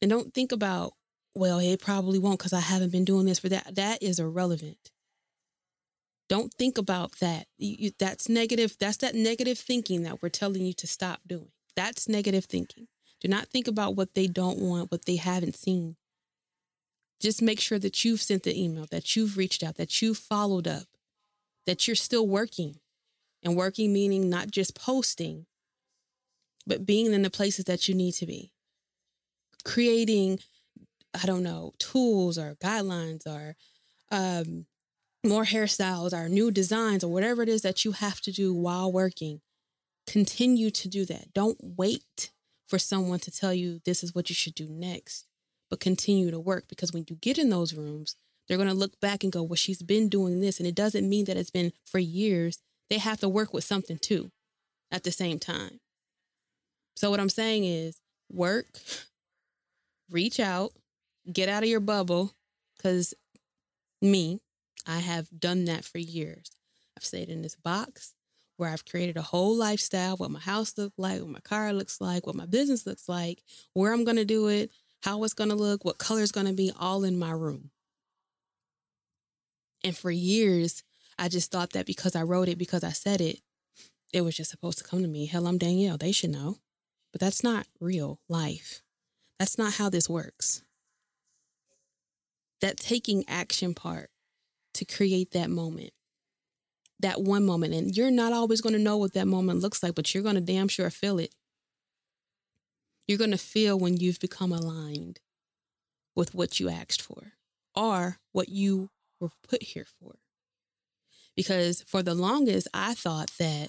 And 0.00 0.10
don't 0.10 0.32
think 0.32 0.52
about, 0.52 0.94
well, 1.34 1.58
it 1.58 1.82
probably 1.82 2.18
won't 2.18 2.38
because 2.38 2.54
I 2.54 2.60
haven't 2.60 2.92
been 2.92 3.04
doing 3.04 3.26
this 3.26 3.40
for 3.40 3.50
that. 3.50 3.74
That 3.74 4.02
is 4.02 4.18
irrelevant. 4.18 4.92
Don't 6.30 6.54
think 6.54 6.78
about 6.78 7.18
that. 7.20 7.48
You, 7.58 7.90
that's 7.98 8.30
negative. 8.30 8.76
That's 8.80 8.96
that 8.98 9.14
negative 9.14 9.58
thinking 9.58 10.04
that 10.04 10.22
we're 10.22 10.30
telling 10.30 10.62
you 10.62 10.72
to 10.72 10.86
stop 10.86 11.20
doing. 11.26 11.50
That's 11.76 12.08
negative 12.08 12.46
thinking. 12.46 12.88
Do 13.20 13.28
not 13.28 13.48
think 13.48 13.68
about 13.68 13.96
what 13.96 14.14
they 14.14 14.26
don't 14.26 14.58
want, 14.58 14.90
what 14.90 15.04
they 15.04 15.16
haven't 15.16 15.56
seen. 15.56 15.96
just 17.20 17.42
make 17.42 17.60
sure 17.60 17.78
that 17.78 18.04
you've 18.04 18.20
sent 18.22 18.42
the 18.42 18.60
email, 18.62 18.86
that 18.90 19.16
you've 19.16 19.36
reached 19.36 19.62
out, 19.62 19.76
that 19.76 20.02
you've 20.02 20.18
followed 20.18 20.68
up, 20.68 20.84
that 21.66 21.86
you're 21.88 21.96
still 21.96 22.26
working. 22.26 22.76
And 23.42 23.56
working 23.56 23.92
meaning 23.92 24.28
not 24.28 24.50
just 24.50 24.74
posting, 24.74 25.46
but 26.66 26.84
being 26.84 27.12
in 27.12 27.22
the 27.22 27.30
places 27.30 27.66
that 27.66 27.88
you 27.88 27.94
need 27.94 28.12
to 28.14 28.26
be. 28.26 28.50
Creating, 29.64 30.40
I 31.14 31.26
don't 31.26 31.44
know, 31.44 31.72
tools 31.78 32.38
or 32.38 32.56
guidelines 32.56 33.26
or 33.26 33.54
um, 34.10 34.66
more 35.24 35.44
hairstyles 35.44 36.12
or 36.12 36.28
new 36.28 36.50
designs 36.50 37.04
or 37.04 37.12
whatever 37.12 37.42
it 37.42 37.48
is 37.48 37.62
that 37.62 37.84
you 37.84 37.92
have 37.92 38.20
to 38.22 38.32
do 38.32 38.52
while 38.52 38.90
working. 38.90 39.42
Continue 40.06 40.70
to 40.70 40.88
do 40.88 41.04
that. 41.06 41.32
Don't 41.34 41.58
wait 41.60 42.30
for 42.66 42.78
someone 42.78 43.18
to 43.20 43.30
tell 43.30 43.52
you 43.52 43.80
this 43.84 44.02
is 44.02 44.14
what 44.14 44.28
you 44.28 44.34
should 44.34 44.54
do 44.54 44.68
next, 44.68 45.26
but 45.70 45.80
continue 45.80 46.30
to 46.30 46.38
work 46.40 46.68
because 46.68 46.92
when 46.92 47.04
you 47.08 47.16
get 47.16 47.38
in 47.38 47.50
those 47.50 47.74
rooms, 47.74 48.16
they're 48.46 48.56
going 48.56 48.68
to 48.68 48.74
look 48.74 49.00
back 49.00 49.24
and 49.24 49.32
go, 49.32 49.42
well, 49.42 49.56
she's 49.56 49.82
been 49.82 50.08
doing 50.08 50.40
this. 50.40 50.58
And 50.58 50.66
it 50.66 50.74
doesn't 50.74 51.08
mean 51.08 51.24
that 51.24 51.36
it's 51.36 51.50
been 51.50 51.72
for 51.84 51.98
years. 51.98 52.58
They 52.88 52.98
have 52.98 53.18
to 53.20 53.28
work 53.28 53.52
with 53.52 53.64
something 53.64 53.98
too 53.98 54.30
at 54.92 55.02
the 55.02 55.10
same 55.10 55.38
time. 55.38 55.80
So, 56.94 57.10
what 57.10 57.20
I'm 57.20 57.28
saying 57.28 57.64
is 57.64 58.00
work, 58.30 58.66
reach 60.10 60.38
out, 60.38 60.72
get 61.30 61.48
out 61.48 61.64
of 61.64 61.68
your 61.68 61.80
bubble. 61.80 62.32
Because 62.76 63.14
me, 64.00 64.40
I 64.86 64.98
have 64.98 65.28
done 65.36 65.64
that 65.64 65.84
for 65.84 65.98
years. 65.98 66.50
I've 66.96 67.04
stayed 67.04 67.28
in 67.28 67.42
this 67.42 67.56
box 67.56 68.14
where 68.56 68.70
I've 68.70 68.84
created 68.84 69.16
a 69.16 69.22
whole 69.22 69.56
lifestyle, 69.56 70.16
what 70.16 70.30
my 70.30 70.40
house 70.40 70.76
looks 70.76 70.98
like, 70.98 71.20
what 71.20 71.30
my 71.30 71.40
car 71.40 71.72
looks 71.72 72.00
like, 72.00 72.26
what 72.26 72.36
my 72.36 72.46
business 72.46 72.86
looks 72.86 73.08
like, 73.08 73.42
where 73.74 73.92
I'm 73.92 74.04
going 74.04 74.16
to 74.16 74.24
do 74.24 74.48
it, 74.48 74.70
how 75.02 75.22
it's 75.24 75.34
going 75.34 75.50
to 75.50 75.56
look, 75.56 75.84
what 75.84 75.98
color 75.98 76.22
it's 76.22 76.32
going 76.32 76.46
to 76.46 76.52
be, 76.52 76.72
all 76.78 77.04
in 77.04 77.18
my 77.18 77.30
room. 77.30 77.70
And 79.84 79.96
for 79.96 80.10
years, 80.10 80.82
I 81.18 81.28
just 81.28 81.52
thought 81.52 81.72
that 81.72 81.86
because 81.86 82.16
I 82.16 82.22
wrote 82.22 82.48
it, 82.48 82.58
because 82.58 82.82
I 82.82 82.90
said 82.90 83.20
it, 83.20 83.40
it 84.12 84.22
was 84.22 84.36
just 84.36 84.50
supposed 84.50 84.78
to 84.78 84.84
come 84.84 85.02
to 85.02 85.08
me. 85.08 85.26
Hell, 85.26 85.46
I'm 85.46 85.58
Danielle. 85.58 85.98
They 85.98 86.12
should 86.12 86.30
know. 86.30 86.58
But 87.12 87.20
that's 87.20 87.44
not 87.44 87.66
real 87.80 88.20
life. 88.28 88.82
That's 89.38 89.58
not 89.58 89.74
how 89.74 89.90
this 89.90 90.08
works. 90.08 90.62
That 92.60 92.78
taking 92.78 93.24
action 93.28 93.74
part 93.74 94.10
to 94.74 94.84
create 94.84 95.32
that 95.32 95.50
moment, 95.50 95.92
that 97.00 97.20
one 97.20 97.44
moment. 97.44 97.74
And 97.74 97.96
you're 97.96 98.10
not 98.10 98.32
always 98.32 98.60
going 98.60 98.74
to 98.74 98.78
know 98.78 98.96
what 98.96 99.14
that 99.14 99.26
moment 99.26 99.60
looks 99.60 99.82
like, 99.82 99.94
but 99.94 100.14
you're 100.14 100.22
going 100.22 100.34
to 100.34 100.40
damn 100.40 100.68
sure 100.68 100.90
feel 100.90 101.18
it. 101.18 101.34
You're 103.06 103.18
going 103.18 103.30
to 103.30 103.38
feel 103.38 103.78
when 103.78 103.96
you've 103.96 104.20
become 104.20 104.52
aligned 104.52 105.20
with 106.14 106.34
what 106.34 106.58
you 106.58 106.68
asked 106.68 107.02
for 107.02 107.34
or 107.74 108.18
what 108.32 108.48
you 108.48 108.90
were 109.20 109.30
put 109.48 109.62
here 109.62 109.86
for. 110.00 110.16
Because 111.36 111.82
for 111.86 112.02
the 112.02 112.14
longest, 112.14 112.66
I 112.72 112.94
thought 112.94 113.30
that 113.38 113.68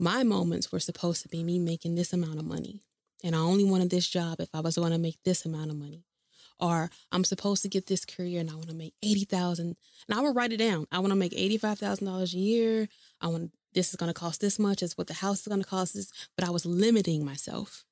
my 0.00 0.22
moments 0.22 0.72
were 0.72 0.80
supposed 0.80 1.22
to 1.22 1.28
be 1.28 1.44
me 1.44 1.58
making 1.58 1.94
this 1.94 2.12
amount 2.12 2.38
of 2.38 2.46
money. 2.46 2.82
And 3.22 3.34
I 3.34 3.40
only 3.40 3.64
wanted 3.64 3.90
this 3.90 4.08
job 4.08 4.40
if 4.40 4.48
I 4.54 4.60
was 4.60 4.76
going 4.76 4.92
to 4.92 4.98
make 4.98 5.18
this 5.24 5.44
amount 5.44 5.70
of 5.70 5.76
money. 5.76 6.04
Or 6.60 6.90
I'm 7.12 7.24
supposed 7.24 7.62
to 7.62 7.68
get 7.68 7.86
this 7.86 8.04
career 8.04 8.40
and 8.40 8.50
I 8.50 8.54
want 8.54 8.68
to 8.68 8.74
make 8.74 8.94
80,000 9.02 9.76
and 10.08 10.18
I 10.18 10.20
would 10.20 10.34
write 10.34 10.52
it 10.52 10.56
down. 10.56 10.86
I 10.90 10.98
want 10.98 11.10
to 11.10 11.16
make 11.16 11.32
$85,000 11.32 12.34
a 12.34 12.36
year. 12.36 12.88
I 13.20 13.28
want 13.28 13.52
this 13.74 13.90
is 13.90 13.96
going 13.96 14.12
to 14.12 14.18
cost 14.18 14.40
this 14.40 14.58
much. 14.58 14.82
It's 14.82 14.98
what 14.98 15.06
the 15.06 15.14
house 15.14 15.40
is 15.40 15.48
going 15.48 15.62
to 15.62 15.68
cost 15.68 15.94
this, 15.94 16.10
but 16.36 16.46
I 16.46 16.50
was 16.50 16.66
limiting 16.66 17.24
myself. 17.24 17.84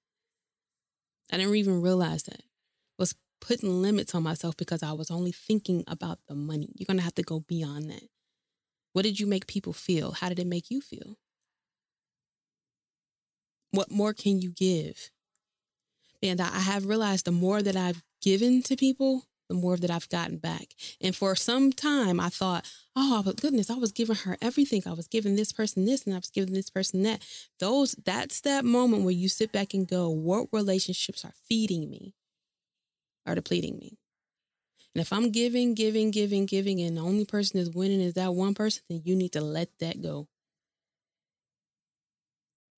I 1.31 1.37
didn't 1.37 1.55
even 1.55 1.83
realize 1.83 2.25
that. 2.25 2.41
I 2.41 2.99
was 2.99 3.15
putting 3.41 3.83
limits 3.83 4.15
on 4.15 4.23
myself 4.23 4.57
because 4.57 4.83
I 4.83 4.93
was 4.93 5.11
only 5.11 5.33
thinking 5.33 5.85
about 5.87 6.19
the 6.29 6.35
money. 6.35 6.71
You're 6.75 6.87
going 6.87 6.99
to 6.99 7.05
have 7.05 7.15
to 7.17 7.23
go 7.23 7.41
beyond 7.41 7.91
that. 7.91 8.09
What 8.93 9.03
did 9.03 9.21
you 9.21 9.27
make 9.27 9.47
people 9.47 9.73
feel? 9.73 10.13
How 10.13 10.29
did 10.29 10.39
it 10.39 10.47
make 10.47 10.71
you 10.71 10.81
feel? 10.81 11.19
What 13.71 13.91
more 13.91 14.15
can 14.15 14.41
you 14.41 14.51
give? 14.51 15.11
And 16.23 16.41
I 16.41 16.61
have 16.61 16.87
realized 16.87 17.27
the 17.27 17.33
more 17.33 17.63
that 17.63 17.77
I've 17.77 18.03
given 18.27 18.61
to 18.61 18.75
people, 18.75 19.23
the 19.49 19.55
more 19.55 19.77
that 19.77 19.89
I've 19.89 20.09
gotten 20.09 20.39
back. 20.39 20.75
And 21.01 21.15
for 21.15 21.37
some 21.37 21.73
time, 21.73 22.19
I 22.19 22.29
thought, 22.29 22.69
oh, 22.97 23.23
but 23.25 23.41
goodness, 23.41 23.71
I 23.71 23.77
was 23.77 23.93
giving 23.93 24.17
her 24.17 24.37
everything. 24.43 24.83
I 24.85 24.95
was 24.95 25.07
giving 25.07 25.37
this 25.37 25.53
person 25.53 25.85
this 25.85 26.05
and 26.05 26.13
I 26.13 26.19
was 26.19 26.31
giving 26.31 26.53
this 26.53 26.69
person 26.69 27.05
that. 27.05 27.25
Those, 27.61 27.95
that's 28.05 28.41
that 28.41 28.65
moment 28.65 29.05
where 29.05 29.13
you 29.13 29.29
sit 29.29 29.53
back 29.53 29.75
and 29.75 29.87
go, 29.87 30.09
what 30.09 30.49
relationships 30.51 31.25
are 31.25 31.35
feeding 31.49 31.89
me, 31.89 32.15
are 33.25 33.37
depleting 33.37 33.79
me? 33.79 33.97
And 34.93 35.03
if 35.03 35.13
I'm 35.13 35.31
giving, 35.31 35.75
giving, 35.75 36.11
giving, 36.11 36.47
giving, 36.47 36.81
and 36.81 36.97
the 36.97 37.03
only 37.03 37.27
person 37.27 37.61
that's 37.61 37.77
winning 37.77 38.01
is 38.01 38.15
that 38.15 38.35
one 38.35 38.55
person, 38.55 38.83
then 38.91 39.03
you 39.05 39.15
need 39.15 39.33
to 39.35 39.41
let 39.41 39.69
that 39.79 40.03
go. 40.03 40.27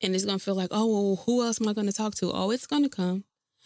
And 0.02 0.14
it's 0.14 0.26
going 0.26 0.38
to 0.38 0.44
feel 0.44 0.54
like, 0.54 0.70
oh, 0.72 0.86
well, 0.86 1.22
who 1.24 1.42
else 1.42 1.58
am 1.58 1.68
I 1.68 1.72
going 1.72 1.86
to 1.86 1.92
talk 1.92 2.16
to? 2.16 2.32
Oh, 2.32 2.50
it's 2.50 2.66
going 2.66 2.82
to 2.82 2.90
come 2.90 3.24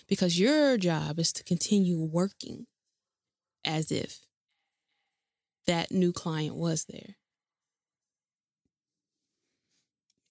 because 0.09 0.39
your 0.39 0.77
job 0.77 1.19
is 1.19 1.33
to 1.35 1.45
continue 1.45 2.01
working 2.01 2.67
as 3.65 3.91
if 3.91 4.21
that 5.67 5.93
new 5.93 6.13
client 6.13 6.57
was 6.57 6.87
there. 6.87 7.17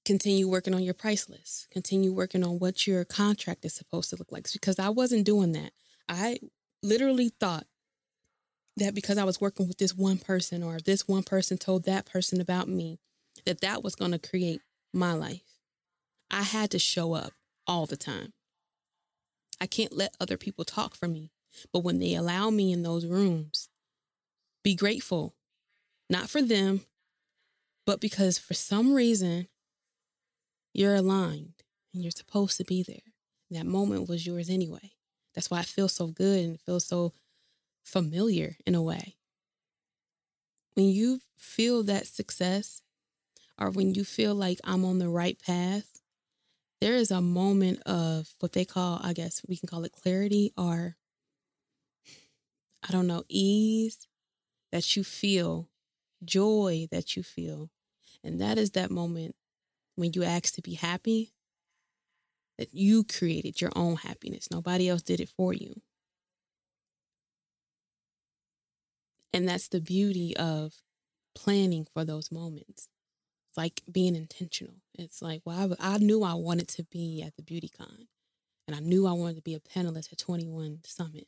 Continue 0.04 0.50
working 0.50 0.74
on 0.74 0.84
your 0.84 0.94
price 0.94 1.30
list. 1.30 1.68
Continue 1.72 2.12
working 2.12 2.44
on 2.44 2.60
what 2.60 2.88
your 2.88 3.06
contract 3.06 3.64
is 3.64 3.74
supposed 3.74 4.10
to 4.10 4.16
look 4.16 4.32
like. 4.32 4.52
Because 4.52 4.80
I 4.80 4.90
wasn't 4.90 5.26
doing 5.26 5.52
that. 5.54 5.72
I 6.10 6.40
literally 6.84 7.32
thought 7.40 7.66
that 8.78 8.96
because 8.96 9.18
I 9.18 9.24
was 9.24 9.40
working 9.40 9.68
with 9.68 9.78
this 9.78 9.94
one 9.94 10.18
person 10.18 10.64
or 10.64 10.80
this 10.80 11.08
one 11.08 11.24
person 11.24 11.58
told 11.58 11.86
that 11.86 12.06
person 12.06 12.42
about 12.42 12.68
me, 12.68 13.00
that 13.46 13.62
that 13.62 13.84
was 13.84 13.96
going 13.96 14.12
to 14.12 14.20
create 14.20 14.62
my 14.94 15.14
life. 15.14 15.44
I 16.30 16.44
had 16.44 16.72
to 16.72 16.80
show 16.80 17.14
up 17.14 17.34
all 17.68 17.86
the 17.86 17.98
time. 17.98 18.34
I 19.62 19.68
can't 19.68 19.96
let 19.96 20.18
other 20.20 20.38
people 20.38 20.66
talk 20.66 20.96
for 20.96 21.08
me. 21.08 21.32
But 21.72 21.84
when 21.84 22.00
they 22.00 22.16
allow 22.16 22.50
me 22.50 22.72
in 22.72 22.82
those 22.82 23.06
rooms, 23.06 23.70
be 24.64 24.74
grateful, 24.74 25.36
not 26.10 26.30
for 26.30 26.42
them, 26.42 26.82
but 27.86 28.02
because 28.02 28.38
for 28.38 28.54
some 28.54 28.94
reason 28.94 29.48
you're 30.74 30.96
aligned 30.96 31.64
and 31.94 32.02
you're 32.02 32.12
supposed 32.12 32.58
to 32.58 32.64
be 32.64 32.84
there. 32.84 33.14
That 33.52 33.66
moment 33.66 34.08
was 34.10 34.26
yours 34.26 34.50
anyway. 34.50 34.94
That's 35.36 35.52
why 35.52 35.60
it 35.60 35.66
feels 35.66 35.94
so 35.94 36.08
good 36.08 36.44
and 36.44 36.56
it 36.56 36.62
feels 36.66 36.86
so 36.86 37.14
familiar 37.84 38.58
in 38.66 38.76
a 38.76 38.82
way. 38.82 39.16
When 40.74 40.86
you 40.86 41.20
feel 41.38 41.84
that 41.84 42.08
success, 42.08 42.82
or 43.60 43.70
when 43.70 43.94
you 43.94 44.06
feel 44.06 44.34
like 44.34 44.60
I'm 44.64 44.86
on 44.86 45.00
the 45.00 45.10
right 45.10 45.38
path, 45.40 45.91
there 46.82 46.96
is 46.96 47.12
a 47.12 47.22
moment 47.22 47.82
of 47.86 48.30
what 48.40 48.54
they 48.54 48.66
call, 48.66 49.00
I 49.04 49.14
guess 49.14 49.42
we 49.48 49.56
can 49.56 49.70
call 49.70 49.84
it 49.86 49.94
clarity 49.94 50.52
or 50.58 50.98
I 52.88 52.92
don't 52.92 53.08
know, 53.08 53.24
ease 53.30 54.08
that 54.72 54.96
you 54.96 55.04
feel, 55.04 55.70
joy 56.26 56.88
that 56.92 57.16
you 57.16 57.24
feel. 57.24 57.70
And 58.24 58.42
that 58.42 58.58
is 58.58 58.72
that 58.72 58.90
moment 58.92 59.36
when 59.96 60.12
you 60.14 60.24
ask 60.24 60.56
to 60.56 60.62
be 60.62 60.74
happy, 60.74 61.34
that 62.58 62.74
you 62.74 63.04
created 63.04 63.62
your 63.62 63.72
own 63.76 63.98
happiness. 63.98 64.50
Nobody 64.50 64.90
else 64.90 65.02
did 65.04 65.20
it 65.20 65.30
for 65.30 65.54
you. 65.54 65.82
And 69.34 69.48
that's 69.48 69.68
the 69.68 69.82
beauty 69.82 70.36
of 70.36 70.82
planning 71.36 71.88
for 71.94 72.04
those 72.04 72.32
moments. 72.32 72.90
Like 73.58 73.82
being 73.92 74.16
intentional. 74.16 74.76
It's 74.94 75.22
like, 75.22 75.42
well, 75.46 75.76
I, 75.80 75.96
I 75.96 75.98
knew 75.98 76.24
I 76.24 76.34
wanted 76.34 76.68
to 76.70 76.84
be 76.84 77.22
at 77.22 77.36
the 77.36 77.44
BeautyCon 77.44 78.08
and 78.68 78.76
I 78.76 78.80
knew 78.80 79.08
I 79.08 79.12
wanted 79.12 79.36
to 79.38 79.42
be 79.42 79.56
a 79.56 79.60
panelist 79.60 80.12
at 80.12 80.18
21 80.18 80.80
Summit. 80.86 81.28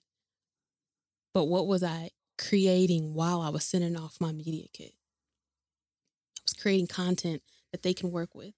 But 1.33 1.45
what 1.45 1.67
was 1.67 1.83
I 1.83 2.11
creating 2.37 3.13
while 3.13 3.41
I 3.41 3.49
was 3.49 3.65
sending 3.65 3.97
off 3.97 4.21
my 4.21 4.31
media 4.31 4.67
kit? 4.71 4.93
I 6.37 6.41
was 6.45 6.53
creating 6.53 6.87
content 6.87 7.41
that 7.71 7.83
they 7.83 7.93
can 7.93 8.11
work 8.11 8.33
with. 8.33 8.53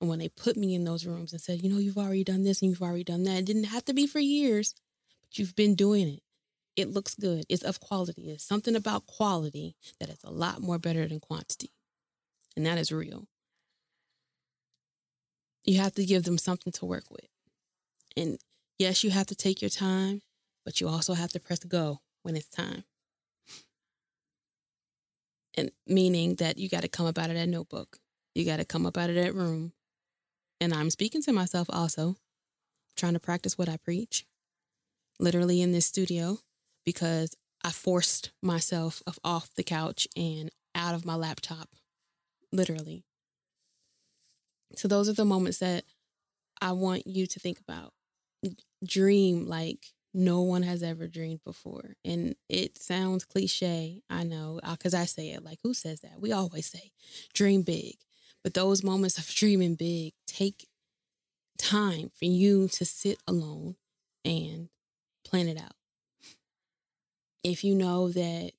And 0.00 0.10
when 0.10 0.18
they 0.18 0.28
put 0.28 0.56
me 0.56 0.74
in 0.74 0.84
those 0.84 1.06
rooms 1.06 1.32
and 1.32 1.40
said, 1.40 1.62
you 1.62 1.70
know, 1.70 1.78
you've 1.78 1.96
already 1.96 2.24
done 2.24 2.42
this 2.42 2.60
and 2.60 2.70
you've 2.70 2.82
already 2.82 3.04
done 3.04 3.22
that, 3.24 3.38
it 3.38 3.44
didn't 3.46 3.64
have 3.64 3.84
to 3.86 3.94
be 3.94 4.06
for 4.06 4.18
years, 4.18 4.74
but 5.22 5.38
you've 5.38 5.56
been 5.56 5.74
doing 5.74 6.08
it. 6.08 6.22
It 6.74 6.90
looks 6.90 7.14
good. 7.14 7.44
It's 7.48 7.62
of 7.62 7.80
quality. 7.80 8.30
It's 8.30 8.44
something 8.44 8.76
about 8.76 9.06
quality 9.06 9.76
that 9.98 10.10
is 10.10 10.22
a 10.22 10.30
lot 10.30 10.60
more 10.60 10.78
better 10.78 11.06
than 11.08 11.20
quantity 11.20 11.70
and 12.56 12.64
that 12.66 12.78
is 12.78 12.90
real. 12.90 13.26
You 15.64 15.78
have 15.78 15.94
to 15.94 16.04
give 16.04 16.24
them 16.24 16.38
something 16.38 16.72
to 16.74 16.86
work 16.86 17.10
with. 17.10 17.28
And 18.16 18.38
yes, 18.78 19.04
you 19.04 19.10
have 19.10 19.26
to 19.26 19.34
take 19.34 19.60
your 19.60 19.68
time, 19.68 20.22
but 20.64 20.80
you 20.80 20.88
also 20.88 21.14
have 21.14 21.32
to 21.32 21.40
press 21.40 21.58
go 21.60 22.00
when 22.22 22.36
it's 22.36 22.48
time. 22.48 22.84
And 25.56 25.70
meaning 25.86 26.36
that 26.36 26.58
you 26.58 26.68
got 26.68 26.82
to 26.82 26.88
come 26.88 27.06
up 27.06 27.18
out 27.18 27.30
of 27.30 27.36
that 27.36 27.48
notebook. 27.48 27.98
You 28.34 28.44
got 28.44 28.58
to 28.58 28.64
come 28.64 28.86
up 28.86 28.96
out 28.96 29.10
of 29.10 29.16
that 29.16 29.34
room. 29.34 29.72
And 30.60 30.72
I'm 30.72 30.90
speaking 30.90 31.22
to 31.22 31.32
myself 31.32 31.68
also, 31.70 32.16
trying 32.96 33.14
to 33.14 33.20
practice 33.20 33.58
what 33.58 33.68
I 33.68 33.76
preach, 33.76 34.26
literally 35.18 35.60
in 35.60 35.72
this 35.72 35.86
studio, 35.86 36.38
because 36.84 37.34
I 37.64 37.70
forced 37.70 38.30
myself 38.42 39.02
off 39.24 39.54
the 39.54 39.62
couch 39.62 40.06
and 40.16 40.50
out 40.74 40.94
of 40.94 41.04
my 41.04 41.14
laptop, 41.14 41.70
literally. 42.52 43.04
So 44.74 44.88
those 44.88 45.08
are 45.08 45.14
the 45.14 45.24
moments 45.24 45.58
that 45.58 45.84
I 46.60 46.72
want 46.72 47.06
you 47.06 47.26
to 47.26 47.40
think 47.40 47.60
about. 47.60 47.92
Dream 48.84 49.46
like 49.46 49.92
no 50.16 50.40
one 50.40 50.62
has 50.62 50.82
ever 50.82 51.06
dreamed 51.06 51.44
before. 51.44 51.94
And 52.04 52.36
it 52.48 52.78
sounds 52.78 53.24
cliche, 53.24 54.02
I 54.08 54.24
know, 54.24 54.60
because 54.70 54.94
uh, 54.94 54.98
I 54.98 55.04
say 55.04 55.30
it 55.30 55.44
like, 55.44 55.58
who 55.62 55.74
says 55.74 56.00
that? 56.00 56.20
We 56.20 56.32
always 56.32 56.66
say, 56.66 56.92
dream 57.34 57.62
big. 57.62 57.96
But 58.42 58.54
those 58.54 58.82
moments 58.82 59.18
of 59.18 59.26
dreaming 59.26 59.74
big 59.74 60.14
take 60.26 60.68
time 61.58 62.10
for 62.14 62.24
you 62.24 62.68
to 62.68 62.84
sit 62.84 63.18
alone 63.26 63.76
and 64.24 64.68
plan 65.24 65.48
it 65.48 65.58
out. 65.58 65.74
If 67.42 67.62
you 67.62 67.74
know 67.74 68.08
that 68.10 68.52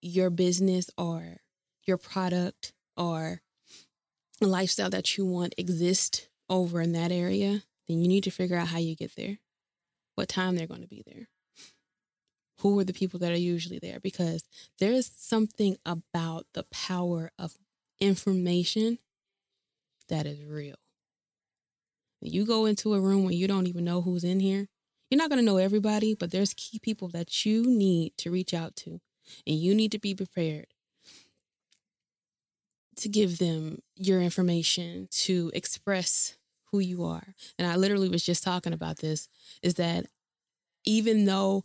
your 0.00 0.30
business 0.30 0.90
or 0.98 1.38
your 1.86 1.96
product 1.96 2.72
or 2.96 3.42
a 4.40 4.46
lifestyle 4.46 4.90
that 4.90 5.16
you 5.16 5.24
want 5.24 5.54
exist 5.56 6.28
over 6.48 6.80
in 6.80 6.92
that 6.92 7.12
area, 7.12 7.62
then 7.88 7.98
you 7.98 8.08
need 8.08 8.24
to 8.24 8.30
figure 8.30 8.56
out 8.56 8.68
how 8.68 8.78
you 8.78 8.96
get 8.96 9.16
there, 9.16 9.38
what 10.14 10.28
time 10.28 10.56
they're 10.56 10.66
going 10.66 10.82
to 10.82 10.88
be 10.88 11.02
there, 11.06 11.28
who 12.58 12.78
are 12.78 12.84
the 12.84 12.92
people 12.92 13.18
that 13.20 13.32
are 13.32 13.36
usually 13.36 13.78
there, 13.78 14.00
because 14.00 14.44
there's 14.78 15.10
something 15.16 15.76
about 15.86 16.46
the 16.54 16.64
power 16.64 17.30
of 17.38 17.56
information 18.00 18.98
that 20.08 20.26
is 20.26 20.44
real. 20.44 20.76
You 22.20 22.46
go 22.46 22.66
into 22.66 22.94
a 22.94 23.00
room 23.00 23.24
where 23.24 23.32
you 23.32 23.48
don't 23.48 23.66
even 23.66 23.84
know 23.84 24.02
who's 24.02 24.22
in 24.22 24.40
here. 24.40 24.68
You're 25.10 25.18
not 25.18 25.28
going 25.28 25.40
to 25.40 25.44
know 25.44 25.56
everybody, 25.56 26.14
but 26.14 26.30
there's 26.30 26.54
key 26.54 26.78
people 26.78 27.08
that 27.08 27.44
you 27.44 27.66
need 27.66 28.16
to 28.18 28.30
reach 28.30 28.54
out 28.54 28.76
to, 28.76 29.00
and 29.46 29.56
you 29.56 29.74
need 29.74 29.92
to 29.92 29.98
be 29.98 30.14
prepared 30.14 30.66
to 32.96 33.08
give 33.08 33.38
them 33.38 33.78
your 33.96 34.20
information 34.20 35.08
to 35.10 35.50
express 35.54 36.36
who 36.70 36.78
you 36.78 37.04
are. 37.04 37.34
And 37.58 37.66
I 37.68 37.76
literally 37.76 38.08
was 38.08 38.24
just 38.24 38.42
talking 38.42 38.72
about 38.72 38.98
this 38.98 39.28
is 39.62 39.74
that 39.74 40.06
even 40.84 41.26
though 41.26 41.64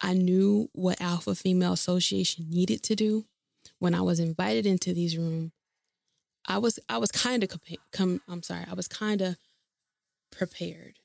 I 0.00 0.12
knew 0.12 0.68
what 0.72 1.00
Alpha 1.00 1.34
Female 1.34 1.72
Association 1.72 2.46
needed 2.48 2.82
to 2.84 2.94
do 2.94 3.24
when 3.78 3.94
I 3.94 4.02
was 4.02 4.20
invited 4.20 4.66
into 4.66 4.92
these 4.92 5.16
rooms, 5.16 5.52
I 6.46 6.58
was 6.58 6.78
I 6.88 6.98
was 6.98 7.10
kind 7.10 7.42
of 7.42 7.50
come 7.92 8.20
I'm 8.28 8.42
sorry, 8.42 8.64
I 8.70 8.74
was 8.74 8.88
kind 8.88 9.20
of 9.20 9.36
prepared. 10.30 10.98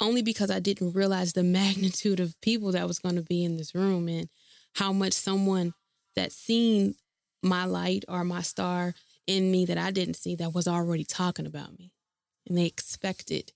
Only 0.00 0.22
because 0.22 0.50
I 0.50 0.58
didn't 0.58 0.92
realize 0.92 1.32
the 1.32 1.42
magnitude 1.44 2.20
of 2.20 2.40
people 2.40 2.72
that 2.72 2.88
was 2.88 2.98
going 2.98 3.16
to 3.16 3.22
be 3.22 3.44
in 3.44 3.56
this 3.56 3.74
room 3.74 4.08
and 4.08 4.28
how 4.74 4.92
much 4.92 5.12
someone 5.12 5.74
that 6.16 6.32
seen 6.32 6.96
my 7.44 7.64
light 7.64 8.04
or 8.08 8.24
my 8.24 8.40
star 8.42 8.94
in 9.26 9.50
me 9.50 9.64
that 9.66 9.78
I 9.78 9.90
didn't 9.90 10.14
see 10.14 10.34
that 10.36 10.54
was 10.54 10.66
already 10.66 11.04
talking 11.04 11.46
about 11.46 11.78
me. 11.78 11.92
And 12.46 12.56
they 12.58 12.64
expected 12.64 13.52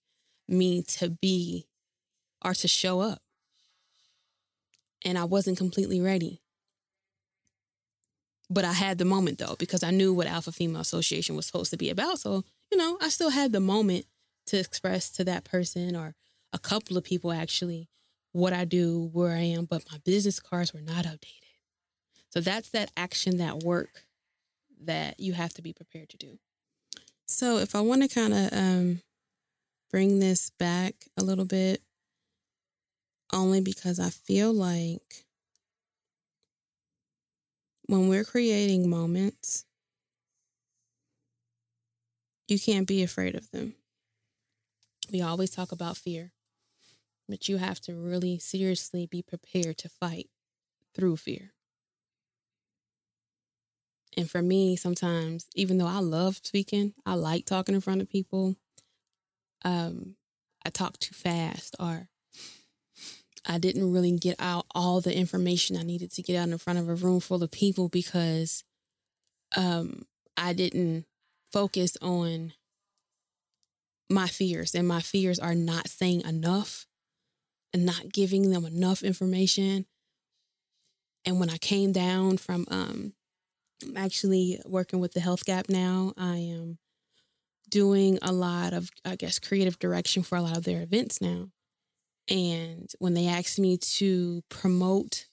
me 0.48 0.82
to 0.82 1.10
be 1.10 1.66
or 2.44 2.54
to 2.54 2.68
show 2.68 3.00
up. 3.00 3.22
And 5.04 5.18
I 5.18 5.24
wasn't 5.24 5.58
completely 5.58 6.00
ready. 6.00 6.40
But 8.50 8.64
I 8.64 8.72
had 8.72 8.98
the 8.98 9.04
moment 9.04 9.38
though, 9.38 9.56
because 9.58 9.82
I 9.82 9.90
knew 9.90 10.14
what 10.14 10.26
Alpha 10.26 10.52
Female 10.52 10.80
Association 10.80 11.36
was 11.36 11.46
supposed 11.46 11.70
to 11.70 11.76
be 11.76 11.90
about. 11.90 12.18
So, 12.18 12.44
you 12.70 12.78
know, 12.78 12.98
I 13.00 13.08
still 13.08 13.30
had 13.30 13.52
the 13.52 13.60
moment 13.60 14.06
to 14.46 14.58
express 14.58 15.10
to 15.10 15.24
that 15.24 15.44
person 15.44 15.94
or 15.94 16.14
a 16.52 16.58
couple 16.58 16.96
of 16.96 17.04
people 17.04 17.32
actually 17.32 17.88
what 18.32 18.52
I 18.52 18.64
do, 18.64 19.10
where 19.12 19.32
I 19.32 19.40
am, 19.40 19.66
but 19.66 19.84
my 19.90 19.98
business 20.04 20.40
cards 20.40 20.72
were 20.72 20.80
not 20.80 21.04
updated. 21.04 21.47
So 22.30 22.40
that's 22.40 22.70
that 22.70 22.90
action, 22.96 23.38
that 23.38 23.62
work 23.62 24.04
that 24.84 25.18
you 25.18 25.32
have 25.32 25.54
to 25.54 25.62
be 25.62 25.72
prepared 25.72 26.08
to 26.10 26.16
do. 26.16 26.38
So 27.26 27.58
if 27.58 27.74
I 27.74 27.80
want 27.80 28.02
to 28.02 28.08
kind 28.08 28.34
of 28.34 28.48
um, 28.52 29.02
bring 29.90 30.18
this 30.18 30.50
back 30.50 30.94
a 31.16 31.22
little 31.22 31.44
bit, 31.44 31.82
only 33.32 33.60
because 33.60 34.00
I 34.00 34.10
feel 34.10 34.52
like 34.52 35.24
when 37.86 38.08
we're 38.08 38.24
creating 38.24 38.88
moments, 38.88 39.64
you 42.46 42.58
can't 42.58 42.86
be 42.86 43.02
afraid 43.02 43.34
of 43.34 43.50
them. 43.50 43.74
We 45.10 45.22
always 45.22 45.50
talk 45.50 45.72
about 45.72 45.96
fear, 45.96 46.32
but 47.28 47.48
you 47.48 47.58
have 47.58 47.80
to 47.82 47.94
really 47.94 48.38
seriously 48.38 49.06
be 49.06 49.22
prepared 49.22 49.78
to 49.78 49.88
fight 49.88 50.28
through 50.94 51.16
fear. 51.16 51.52
And 54.16 54.30
for 54.30 54.42
me, 54.42 54.76
sometimes, 54.76 55.46
even 55.54 55.78
though 55.78 55.86
I 55.86 55.98
love 55.98 56.40
speaking, 56.42 56.94
I 57.06 57.14
like 57.14 57.44
talking 57.44 57.74
in 57.74 57.80
front 57.80 58.00
of 58.00 58.08
people, 58.08 58.56
um, 59.64 60.16
I 60.64 60.70
talk 60.70 60.98
too 60.98 61.14
fast 61.14 61.76
or 61.78 62.08
I 63.46 63.58
didn't 63.58 63.92
really 63.92 64.16
get 64.18 64.36
out 64.38 64.66
all 64.74 65.00
the 65.00 65.16
information 65.16 65.76
I 65.76 65.82
needed 65.82 66.12
to 66.12 66.22
get 66.22 66.36
out 66.36 66.48
in 66.48 66.58
front 66.58 66.78
of 66.78 66.88
a 66.88 66.94
room 66.94 67.20
full 67.20 67.42
of 67.42 67.50
people 67.50 67.88
because 67.88 68.64
um, 69.56 70.02
I 70.36 70.52
didn't 70.52 71.06
focus 71.52 71.96
on 72.02 72.52
my 74.10 74.26
fears. 74.26 74.74
And 74.74 74.86
my 74.86 75.00
fears 75.00 75.38
are 75.38 75.54
not 75.54 75.88
saying 75.88 76.22
enough 76.22 76.86
and 77.72 77.84
not 77.84 78.12
giving 78.12 78.50
them 78.50 78.64
enough 78.64 79.02
information. 79.02 79.86
And 81.24 81.40
when 81.40 81.50
I 81.50 81.58
came 81.58 81.92
down 81.92 82.38
from 82.38 82.66
um, 82.70 83.12
I'm 83.82 83.96
actually 83.96 84.60
working 84.64 85.00
with 85.00 85.12
the 85.12 85.20
Health 85.20 85.44
Gap 85.44 85.68
now. 85.68 86.12
I 86.16 86.36
am 86.36 86.78
doing 87.68 88.18
a 88.22 88.32
lot 88.32 88.72
of, 88.72 88.90
I 89.04 89.16
guess, 89.16 89.38
creative 89.38 89.78
direction 89.78 90.22
for 90.22 90.36
a 90.36 90.42
lot 90.42 90.56
of 90.56 90.64
their 90.64 90.82
events 90.82 91.20
now. 91.20 91.50
And 92.28 92.90
when 92.98 93.14
they 93.14 93.26
asked 93.26 93.58
me 93.58 93.78
to 93.78 94.42
promote 94.48 95.26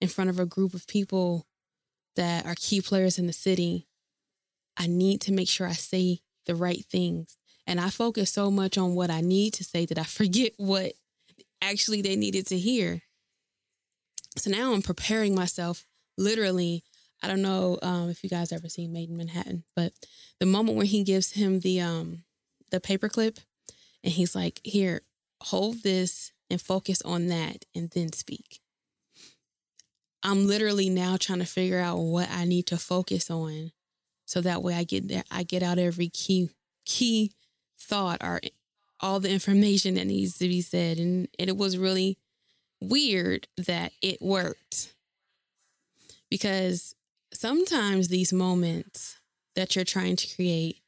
in 0.00 0.08
front 0.08 0.30
of 0.30 0.40
a 0.40 0.46
group 0.46 0.74
of 0.74 0.86
people 0.86 1.46
that 2.16 2.46
are 2.46 2.54
key 2.56 2.80
players 2.80 3.18
in 3.18 3.26
the 3.26 3.32
city, 3.32 3.86
I 4.76 4.86
need 4.86 5.20
to 5.22 5.32
make 5.32 5.48
sure 5.48 5.66
I 5.66 5.72
say 5.72 6.20
the 6.46 6.54
right 6.54 6.84
things. 6.84 7.36
And 7.66 7.80
I 7.80 7.90
focus 7.90 8.32
so 8.32 8.50
much 8.50 8.78
on 8.78 8.94
what 8.94 9.10
I 9.10 9.20
need 9.20 9.52
to 9.54 9.64
say 9.64 9.86
that 9.86 9.98
I 9.98 10.02
forget 10.04 10.52
what 10.56 10.94
actually 11.62 12.02
they 12.02 12.16
needed 12.16 12.46
to 12.48 12.58
hear. 12.58 13.02
So 14.36 14.50
now 14.50 14.72
I'm 14.72 14.82
preparing 14.82 15.34
myself 15.34 15.84
literally 16.16 16.84
I 17.22 17.28
don't 17.28 17.42
know 17.42 17.78
um, 17.82 18.08
if 18.08 18.24
you 18.24 18.30
guys 18.30 18.52
ever 18.52 18.68
seen 18.68 18.92
Maid 18.92 19.10
in 19.10 19.16
Manhattan, 19.16 19.64
but 19.76 19.92
the 20.38 20.46
moment 20.46 20.76
when 20.78 20.86
he 20.86 21.04
gives 21.04 21.32
him 21.32 21.60
the 21.60 21.80
um 21.80 22.24
the 22.70 22.80
paperclip 22.80 23.38
and 24.02 24.12
he's 24.12 24.34
like, 24.34 24.60
"Here, 24.64 25.02
hold 25.42 25.82
this 25.82 26.32
and 26.48 26.60
focus 26.60 27.02
on 27.02 27.26
that, 27.28 27.64
and 27.74 27.90
then 27.90 28.12
speak." 28.12 28.60
I'm 30.22 30.46
literally 30.46 30.90
now 30.90 31.16
trying 31.16 31.38
to 31.38 31.46
figure 31.46 31.78
out 31.80 31.96
what 31.96 32.30
I 32.30 32.44
need 32.44 32.66
to 32.66 32.76
focus 32.78 33.30
on, 33.30 33.72
so 34.24 34.40
that 34.40 34.62
way 34.62 34.74
I 34.74 34.84
get 34.84 35.08
there, 35.08 35.24
I 35.30 35.42
get 35.42 35.62
out 35.62 35.78
every 35.78 36.08
key 36.08 36.50
key 36.84 37.32
thought 37.78 38.22
or 38.22 38.40
all 39.00 39.20
the 39.20 39.30
information 39.30 39.94
that 39.94 40.06
needs 40.06 40.38
to 40.38 40.48
be 40.48 40.60
said, 40.60 40.98
and, 40.98 41.28
and 41.38 41.48
it 41.48 41.56
was 41.56 41.78
really 41.78 42.18
weird 42.80 43.46
that 43.58 43.92
it 44.00 44.20
worked 44.22 44.94
because 46.30 46.94
sometimes 47.40 48.08
these 48.08 48.34
moments 48.34 49.16
that 49.56 49.74
you're 49.74 49.84
trying 49.84 50.14
to 50.14 50.34
create, 50.36 50.82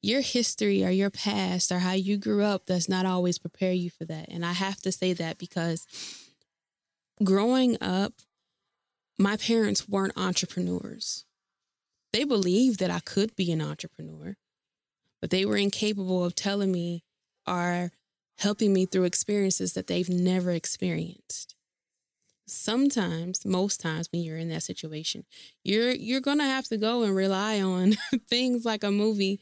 your 0.00 0.22
history 0.22 0.82
or 0.82 0.90
your 0.90 1.10
past 1.10 1.70
or 1.70 1.80
how 1.80 1.92
you 1.92 2.16
grew 2.16 2.42
up 2.42 2.64
does 2.64 2.88
not 2.88 3.04
always 3.04 3.38
prepare 3.38 3.72
you 3.72 3.90
for 3.90 4.06
that. 4.06 4.28
And 4.30 4.46
I 4.46 4.52
have 4.52 4.80
to 4.82 4.92
say 4.92 5.12
that 5.12 5.36
because 5.36 5.86
growing 7.22 7.76
up, 7.82 8.14
my 9.18 9.36
parents 9.36 9.86
weren't 9.86 10.16
entrepreneurs. 10.16 11.26
They 12.14 12.24
believed 12.24 12.78
that 12.80 12.90
I 12.90 13.00
could 13.00 13.36
be 13.36 13.52
an 13.52 13.60
entrepreneur, 13.60 14.36
but 15.20 15.28
they 15.28 15.44
were 15.44 15.56
incapable 15.56 16.24
of 16.24 16.34
telling 16.34 16.72
me 16.72 17.04
or 17.46 17.92
helping 18.38 18.72
me 18.72 18.86
through 18.86 19.04
experiences 19.04 19.74
that 19.74 19.88
they've 19.88 20.08
never 20.08 20.52
experienced 20.52 21.56
sometimes 22.50 23.44
most 23.44 23.80
times 23.80 24.08
when 24.12 24.22
you're 24.22 24.38
in 24.38 24.48
that 24.48 24.62
situation 24.62 25.24
you're 25.64 25.90
you're 25.92 26.20
going 26.20 26.38
to 26.38 26.44
have 26.44 26.66
to 26.66 26.76
go 26.76 27.02
and 27.02 27.14
rely 27.14 27.60
on 27.60 27.92
things 28.28 28.64
like 28.64 28.82
a 28.82 28.90
movie 28.90 29.40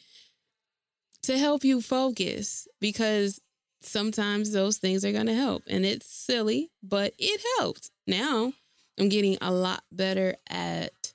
to 1.23 1.39
help 1.39 1.65
you 1.65 1.81
focus 1.81 2.69
because 2.81 3.41
sometimes 3.81 4.53
those 4.53 4.79
things 4.79 5.05
are 5.05 5.13
going 5.13 5.27
to 5.27 5.35
help 5.35 5.63
and 5.69 5.85
it's 5.85 6.07
silly 6.07 6.71
but 6.83 7.15
it 7.19 7.41
helped. 7.59 7.91
Now 8.07 8.53
i'm 8.99 9.09
getting 9.09 9.37
a 9.41 9.51
lot 9.51 9.83
better 9.93 10.37
at 10.49 11.13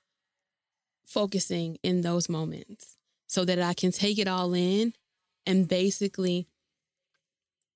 focusing 1.05 1.77
in 1.83 2.01
those 2.01 2.29
moments 2.29 2.97
so 3.27 3.43
that 3.43 3.59
i 3.59 3.73
can 3.73 3.91
take 3.91 4.17
it 4.17 4.27
all 4.27 4.53
in 4.53 4.93
and 5.45 5.67
basically 5.67 6.47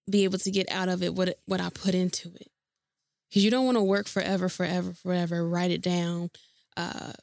be 0.09 0.23
able 0.23 0.37
to 0.37 0.51
get 0.51 0.69
out 0.71 0.89
of 0.89 1.01
it 1.03 1.13
what 1.13 1.37
what 1.45 1.59
i 1.59 1.69
put 1.69 1.95
into 1.95 2.29
it 2.35 2.49
Because 3.29 3.43
you 3.43 3.51
don't 3.51 3.65
want 3.65 3.77
to 3.77 3.83
work 3.83 4.07
forever, 4.07 4.49
forever, 4.49 4.93
forever, 4.93 5.47
write 5.47 5.71
it 5.71 5.81
down, 5.81 6.29
uh, 6.77 7.13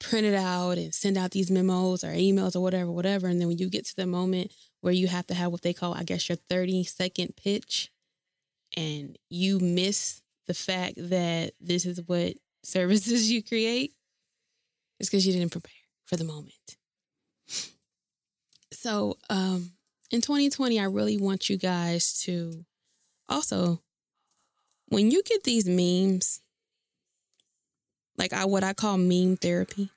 print 0.00 0.26
it 0.26 0.34
out, 0.34 0.78
and 0.78 0.94
send 0.94 1.16
out 1.16 1.30
these 1.30 1.50
memos 1.50 2.04
or 2.04 2.08
emails 2.08 2.56
or 2.56 2.60
whatever, 2.60 2.90
whatever. 2.90 3.28
And 3.28 3.40
then 3.40 3.48
when 3.48 3.58
you 3.58 3.70
get 3.70 3.86
to 3.86 3.96
the 3.96 4.06
moment 4.06 4.52
where 4.80 4.92
you 4.92 5.06
have 5.08 5.26
to 5.28 5.34
have 5.34 5.52
what 5.52 5.62
they 5.62 5.72
call, 5.72 5.94
I 5.94 6.02
guess, 6.02 6.28
your 6.28 6.36
30 6.48 6.84
second 6.84 7.36
pitch, 7.36 7.90
and 8.76 9.16
you 9.30 9.60
miss 9.60 10.22
the 10.46 10.54
fact 10.54 10.94
that 10.96 11.52
this 11.60 11.86
is 11.86 12.00
what 12.06 12.34
services 12.64 13.30
you 13.30 13.42
create, 13.42 13.92
it's 14.98 15.08
because 15.08 15.26
you 15.26 15.32
didn't 15.32 15.52
prepare 15.52 15.72
for 16.06 16.16
the 16.16 16.24
moment. 16.24 16.76
So, 18.72 19.18
um, 19.28 19.72
in 20.10 20.20
2020, 20.20 20.80
I 20.80 20.84
really 20.84 21.16
want 21.16 21.48
you 21.48 21.56
guys 21.56 22.20
to 22.24 22.64
also, 23.28 23.82
when 24.92 25.10
you 25.10 25.22
get 25.22 25.44
these 25.44 25.66
memes, 25.66 26.42
like 28.18 28.34
I 28.34 28.44
what 28.44 28.62
I 28.62 28.74
call 28.74 28.98
meme 28.98 29.36
therapy, 29.36 29.90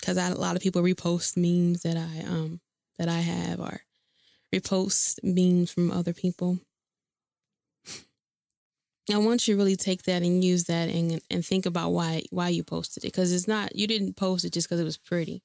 because 0.00 0.16
a 0.16 0.30
lot 0.34 0.56
of 0.56 0.62
people 0.62 0.80
repost 0.80 1.36
memes 1.36 1.82
that 1.82 1.96
I 1.96 2.24
um 2.26 2.60
that 2.98 3.10
I 3.10 3.20
have 3.20 3.60
or 3.60 3.82
repost 4.54 5.18
memes 5.22 5.70
from 5.70 5.90
other 5.90 6.14
people. 6.14 6.58
I 9.12 9.18
want 9.18 9.46
you 9.46 9.54
to 9.54 9.58
really 9.58 9.76
take 9.76 10.04
that 10.04 10.22
and 10.22 10.42
use 10.42 10.64
that 10.64 10.88
and 10.88 11.20
and 11.30 11.44
think 11.44 11.66
about 11.66 11.90
why 11.90 12.22
why 12.30 12.48
you 12.48 12.64
posted 12.64 13.04
it 13.04 13.08
because 13.08 13.30
it's 13.30 13.46
not 13.46 13.76
you 13.76 13.86
didn't 13.86 14.16
post 14.16 14.46
it 14.46 14.54
just 14.54 14.68
because 14.68 14.80
it 14.80 14.84
was 14.84 14.96
pretty. 14.96 15.42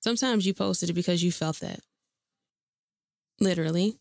Sometimes 0.00 0.46
you 0.46 0.54
posted 0.54 0.90
it 0.90 0.94
because 0.94 1.24
you 1.24 1.32
felt 1.32 1.58
that. 1.58 1.80
Literally. 3.40 3.98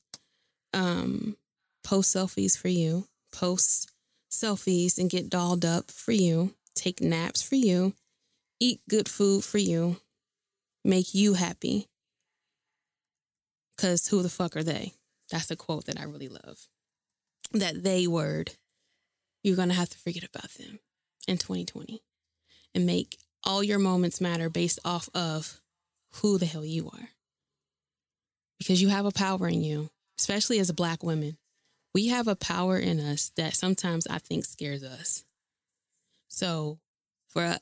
Um 0.73 1.37
post 1.83 2.15
selfies 2.15 2.55
for 2.55 2.67
you, 2.69 3.07
post 3.33 3.91
selfies 4.31 4.97
and 4.97 5.09
get 5.09 5.29
dolled 5.29 5.65
up 5.65 5.91
for 5.91 6.13
you, 6.13 6.55
take 6.75 7.01
naps 7.01 7.41
for 7.41 7.55
you, 7.55 7.93
eat 8.59 8.79
good 8.89 9.09
food 9.09 9.43
for 9.43 9.57
you, 9.57 9.97
make 10.85 11.13
you 11.13 11.33
happy. 11.33 11.89
Cuz 13.77 14.07
who 14.07 14.21
the 14.21 14.29
fuck 14.29 14.55
are 14.55 14.63
they? 14.63 14.93
That's 15.29 15.51
a 15.51 15.57
quote 15.57 15.85
that 15.87 15.99
I 15.99 16.03
really 16.03 16.29
love. 16.29 16.67
That 17.51 17.83
they 17.83 18.07
word 18.07 18.55
you're 19.43 19.57
going 19.57 19.69
to 19.69 19.75
have 19.75 19.89
to 19.89 19.97
forget 19.97 20.23
about 20.23 20.49
them 20.51 20.79
in 21.27 21.37
2020 21.37 22.01
and 22.73 22.85
make 22.85 23.17
all 23.43 23.63
your 23.63 23.79
moments 23.79 24.21
matter 24.21 24.49
based 24.49 24.79
off 24.85 25.09
of 25.13 25.59
who 26.15 26.37
the 26.37 26.45
hell 26.45 26.65
you 26.65 26.89
are. 26.89 27.09
Because 28.57 28.81
you 28.81 28.87
have 28.87 29.05
a 29.05 29.11
power 29.11 29.49
in 29.49 29.61
you, 29.61 29.89
especially 30.17 30.59
as 30.59 30.69
a 30.69 30.73
black 30.73 31.03
woman. 31.03 31.37
We 31.93 32.07
have 32.07 32.27
a 32.27 32.35
power 32.35 32.77
in 32.77 32.99
us 32.99 33.31
that 33.37 33.55
sometimes 33.55 34.07
I 34.07 34.17
think 34.17 34.45
scares 34.45 34.83
us. 34.83 35.23
So, 36.27 36.79
for 37.29 37.57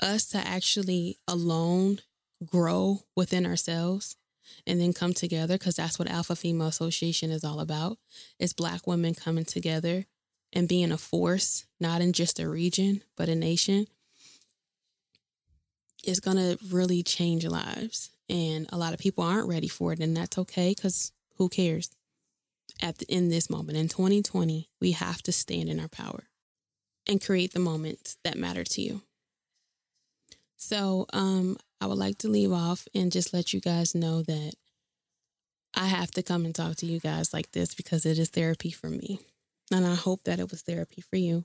us 0.00 0.28
to 0.30 0.38
actually 0.38 1.18
alone 1.28 2.00
grow 2.44 3.00
within 3.14 3.46
ourselves 3.46 4.16
and 4.66 4.80
then 4.80 4.92
come 4.92 5.12
together, 5.12 5.54
because 5.54 5.76
that's 5.76 5.98
what 5.98 6.10
Alpha 6.10 6.34
Female 6.34 6.66
Association 6.66 7.30
is 7.30 7.44
all 7.44 7.60
about. 7.60 7.98
It's 8.40 8.52
black 8.52 8.86
women 8.86 9.14
coming 9.14 9.44
together 9.44 10.06
and 10.52 10.68
being 10.68 10.90
a 10.90 10.98
force, 10.98 11.64
not 11.80 12.00
in 12.00 12.12
just 12.12 12.40
a 12.40 12.48
region, 12.48 13.02
but 13.16 13.28
a 13.28 13.36
nation, 13.36 13.86
is 16.04 16.20
going 16.20 16.36
to 16.36 16.58
really 16.70 17.02
change 17.02 17.46
lives. 17.46 18.10
And 18.28 18.66
a 18.72 18.78
lot 18.78 18.92
of 18.92 18.98
people 18.98 19.24
aren't 19.24 19.48
ready 19.48 19.68
for 19.68 19.92
it, 19.92 20.00
and 20.00 20.16
that's 20.16 20.38
okay 20.38 20.74
because 20.76 21.12
who 21.36 21.48
cares? 21.48 21.90
At 22.80 22.98
the, 22.98 23.06
in 23.06 23.28
this 23.28 23.48
moment, 23.48 23.78
in 23.78 23.88
2020, 23.88 24.68
we 24.80 24.92
have 24.92 25.22
to 25.22 25.32
stand 25.32 25.68
in 25.68 25.78
our 25.78 25.88
power 25.88 26.24
and 27.08 27.24
create 27.24 27.52
the 27.52 27.60
moments 27.60 28.16
that 28.24 28.36
matter 28.36 28.64
to 28.64 28.82
you. 28.82 29.02
So, 30.56 31.06
um, 31.12 31.56
I 31.80 31.86
would 31.86 31.98
like 31.98 32.18
to 32.18 32.28
leave 32.28 32.52
off 32.52 32.86
and 32.94 33.10
just 33.10 33.32
let 33.32 33.52
you 33.52 33.60
guys 33.60 33.94
know 33.94 34.22
that 34.22 34.54
I 35.74 35.86
have 35.86 36.10
to 36.12 36.22
come 36.22 36.44
and 36.44 36.54
talk 36.54 36.76
to 36.76 36.86
you 36.86 37.00
guys 37.00 37.32
like 37.32 37.52
this 37.52 37.74
because 37.74 38.06
it 38.06 38.18
is 38.18 38.30
therapy 38.30 38.70
for 38.70 38.88
me. 38.88 39.18
And 39.72 39.86
I 39.86 39.94
hope 39.94 40.24
that 40.24 40.38
it 40.38 40.50
was 40.50 40.62
therapy 40.62 41.00
for 41.00 41.16
you. 41.16 41.44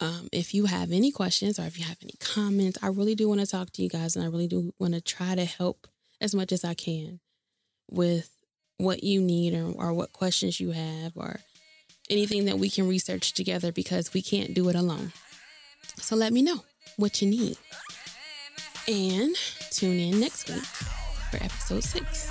Um, 0.00 0.28
if 0.32 0.52
you 0.52 0.66
have 0.66 0.92
any 0.92 1.10
questions 1.10 1.58
or 1.58 1.62
if 1.62 1.78
you 1.78 1.84
have 1.84 1.98
any 2.02 2.14
comments, 2.20 2.78
I 2.82 2.88
really 2.88 3.14
do 3.14 3.28
want 3.28 3.40
to 3.40 3.46
talk 3.46 3.70
to 3.72 3.82
you 3.82 3.88
guys 3.88 4.16
and 4.16 4.24
I 4.24 4.28
really 4.28 4.48
do 4.48 4.74
want 4.78 4.94
to 4.94 5.00
try 5.00 5.34
to 5.34 5.44
help 5.44 5.86
as 6.20 6.34
much 6.34 6.52
as 6.52 6.64
I 6.64 6.74
can 6.74 7.20
with 7.90 8.35
what 8.78 9.02
you 9.02 9.20
need 9.20 9.54
or, 9.54 9.72
or 9.72 9.92
what 9.92 10.12
questions 10.12 10.60
you 10.60 10.72
have 10.72 11.12
or 11.16 11.40
anything 12.10 12.44
that 12.44 12.58
we 12.58 12.70
can 12.70 12.88
research 12.88 13.32
together 13.32 13.72
because 13.72 14.12
we 14.12 14.22
can't 14.22 14.54
do 14.54 14.68
it 14.68 14.76
alone. 14.76 15.12
So 15.96 16.14
let 16.16 16.32
me 16.32 16.42
know 16.42 16.64
what 16.96 17.20
you 17.20 17.28
need. 17.28 17.56
And 18.88 19.34
tune 19.70 19.98
in 19.98 20.20
next 20.20 20.48
week 20.48 20.64
for 21.30 21.36
episode 21.42 21.82
six. 21.82 22.30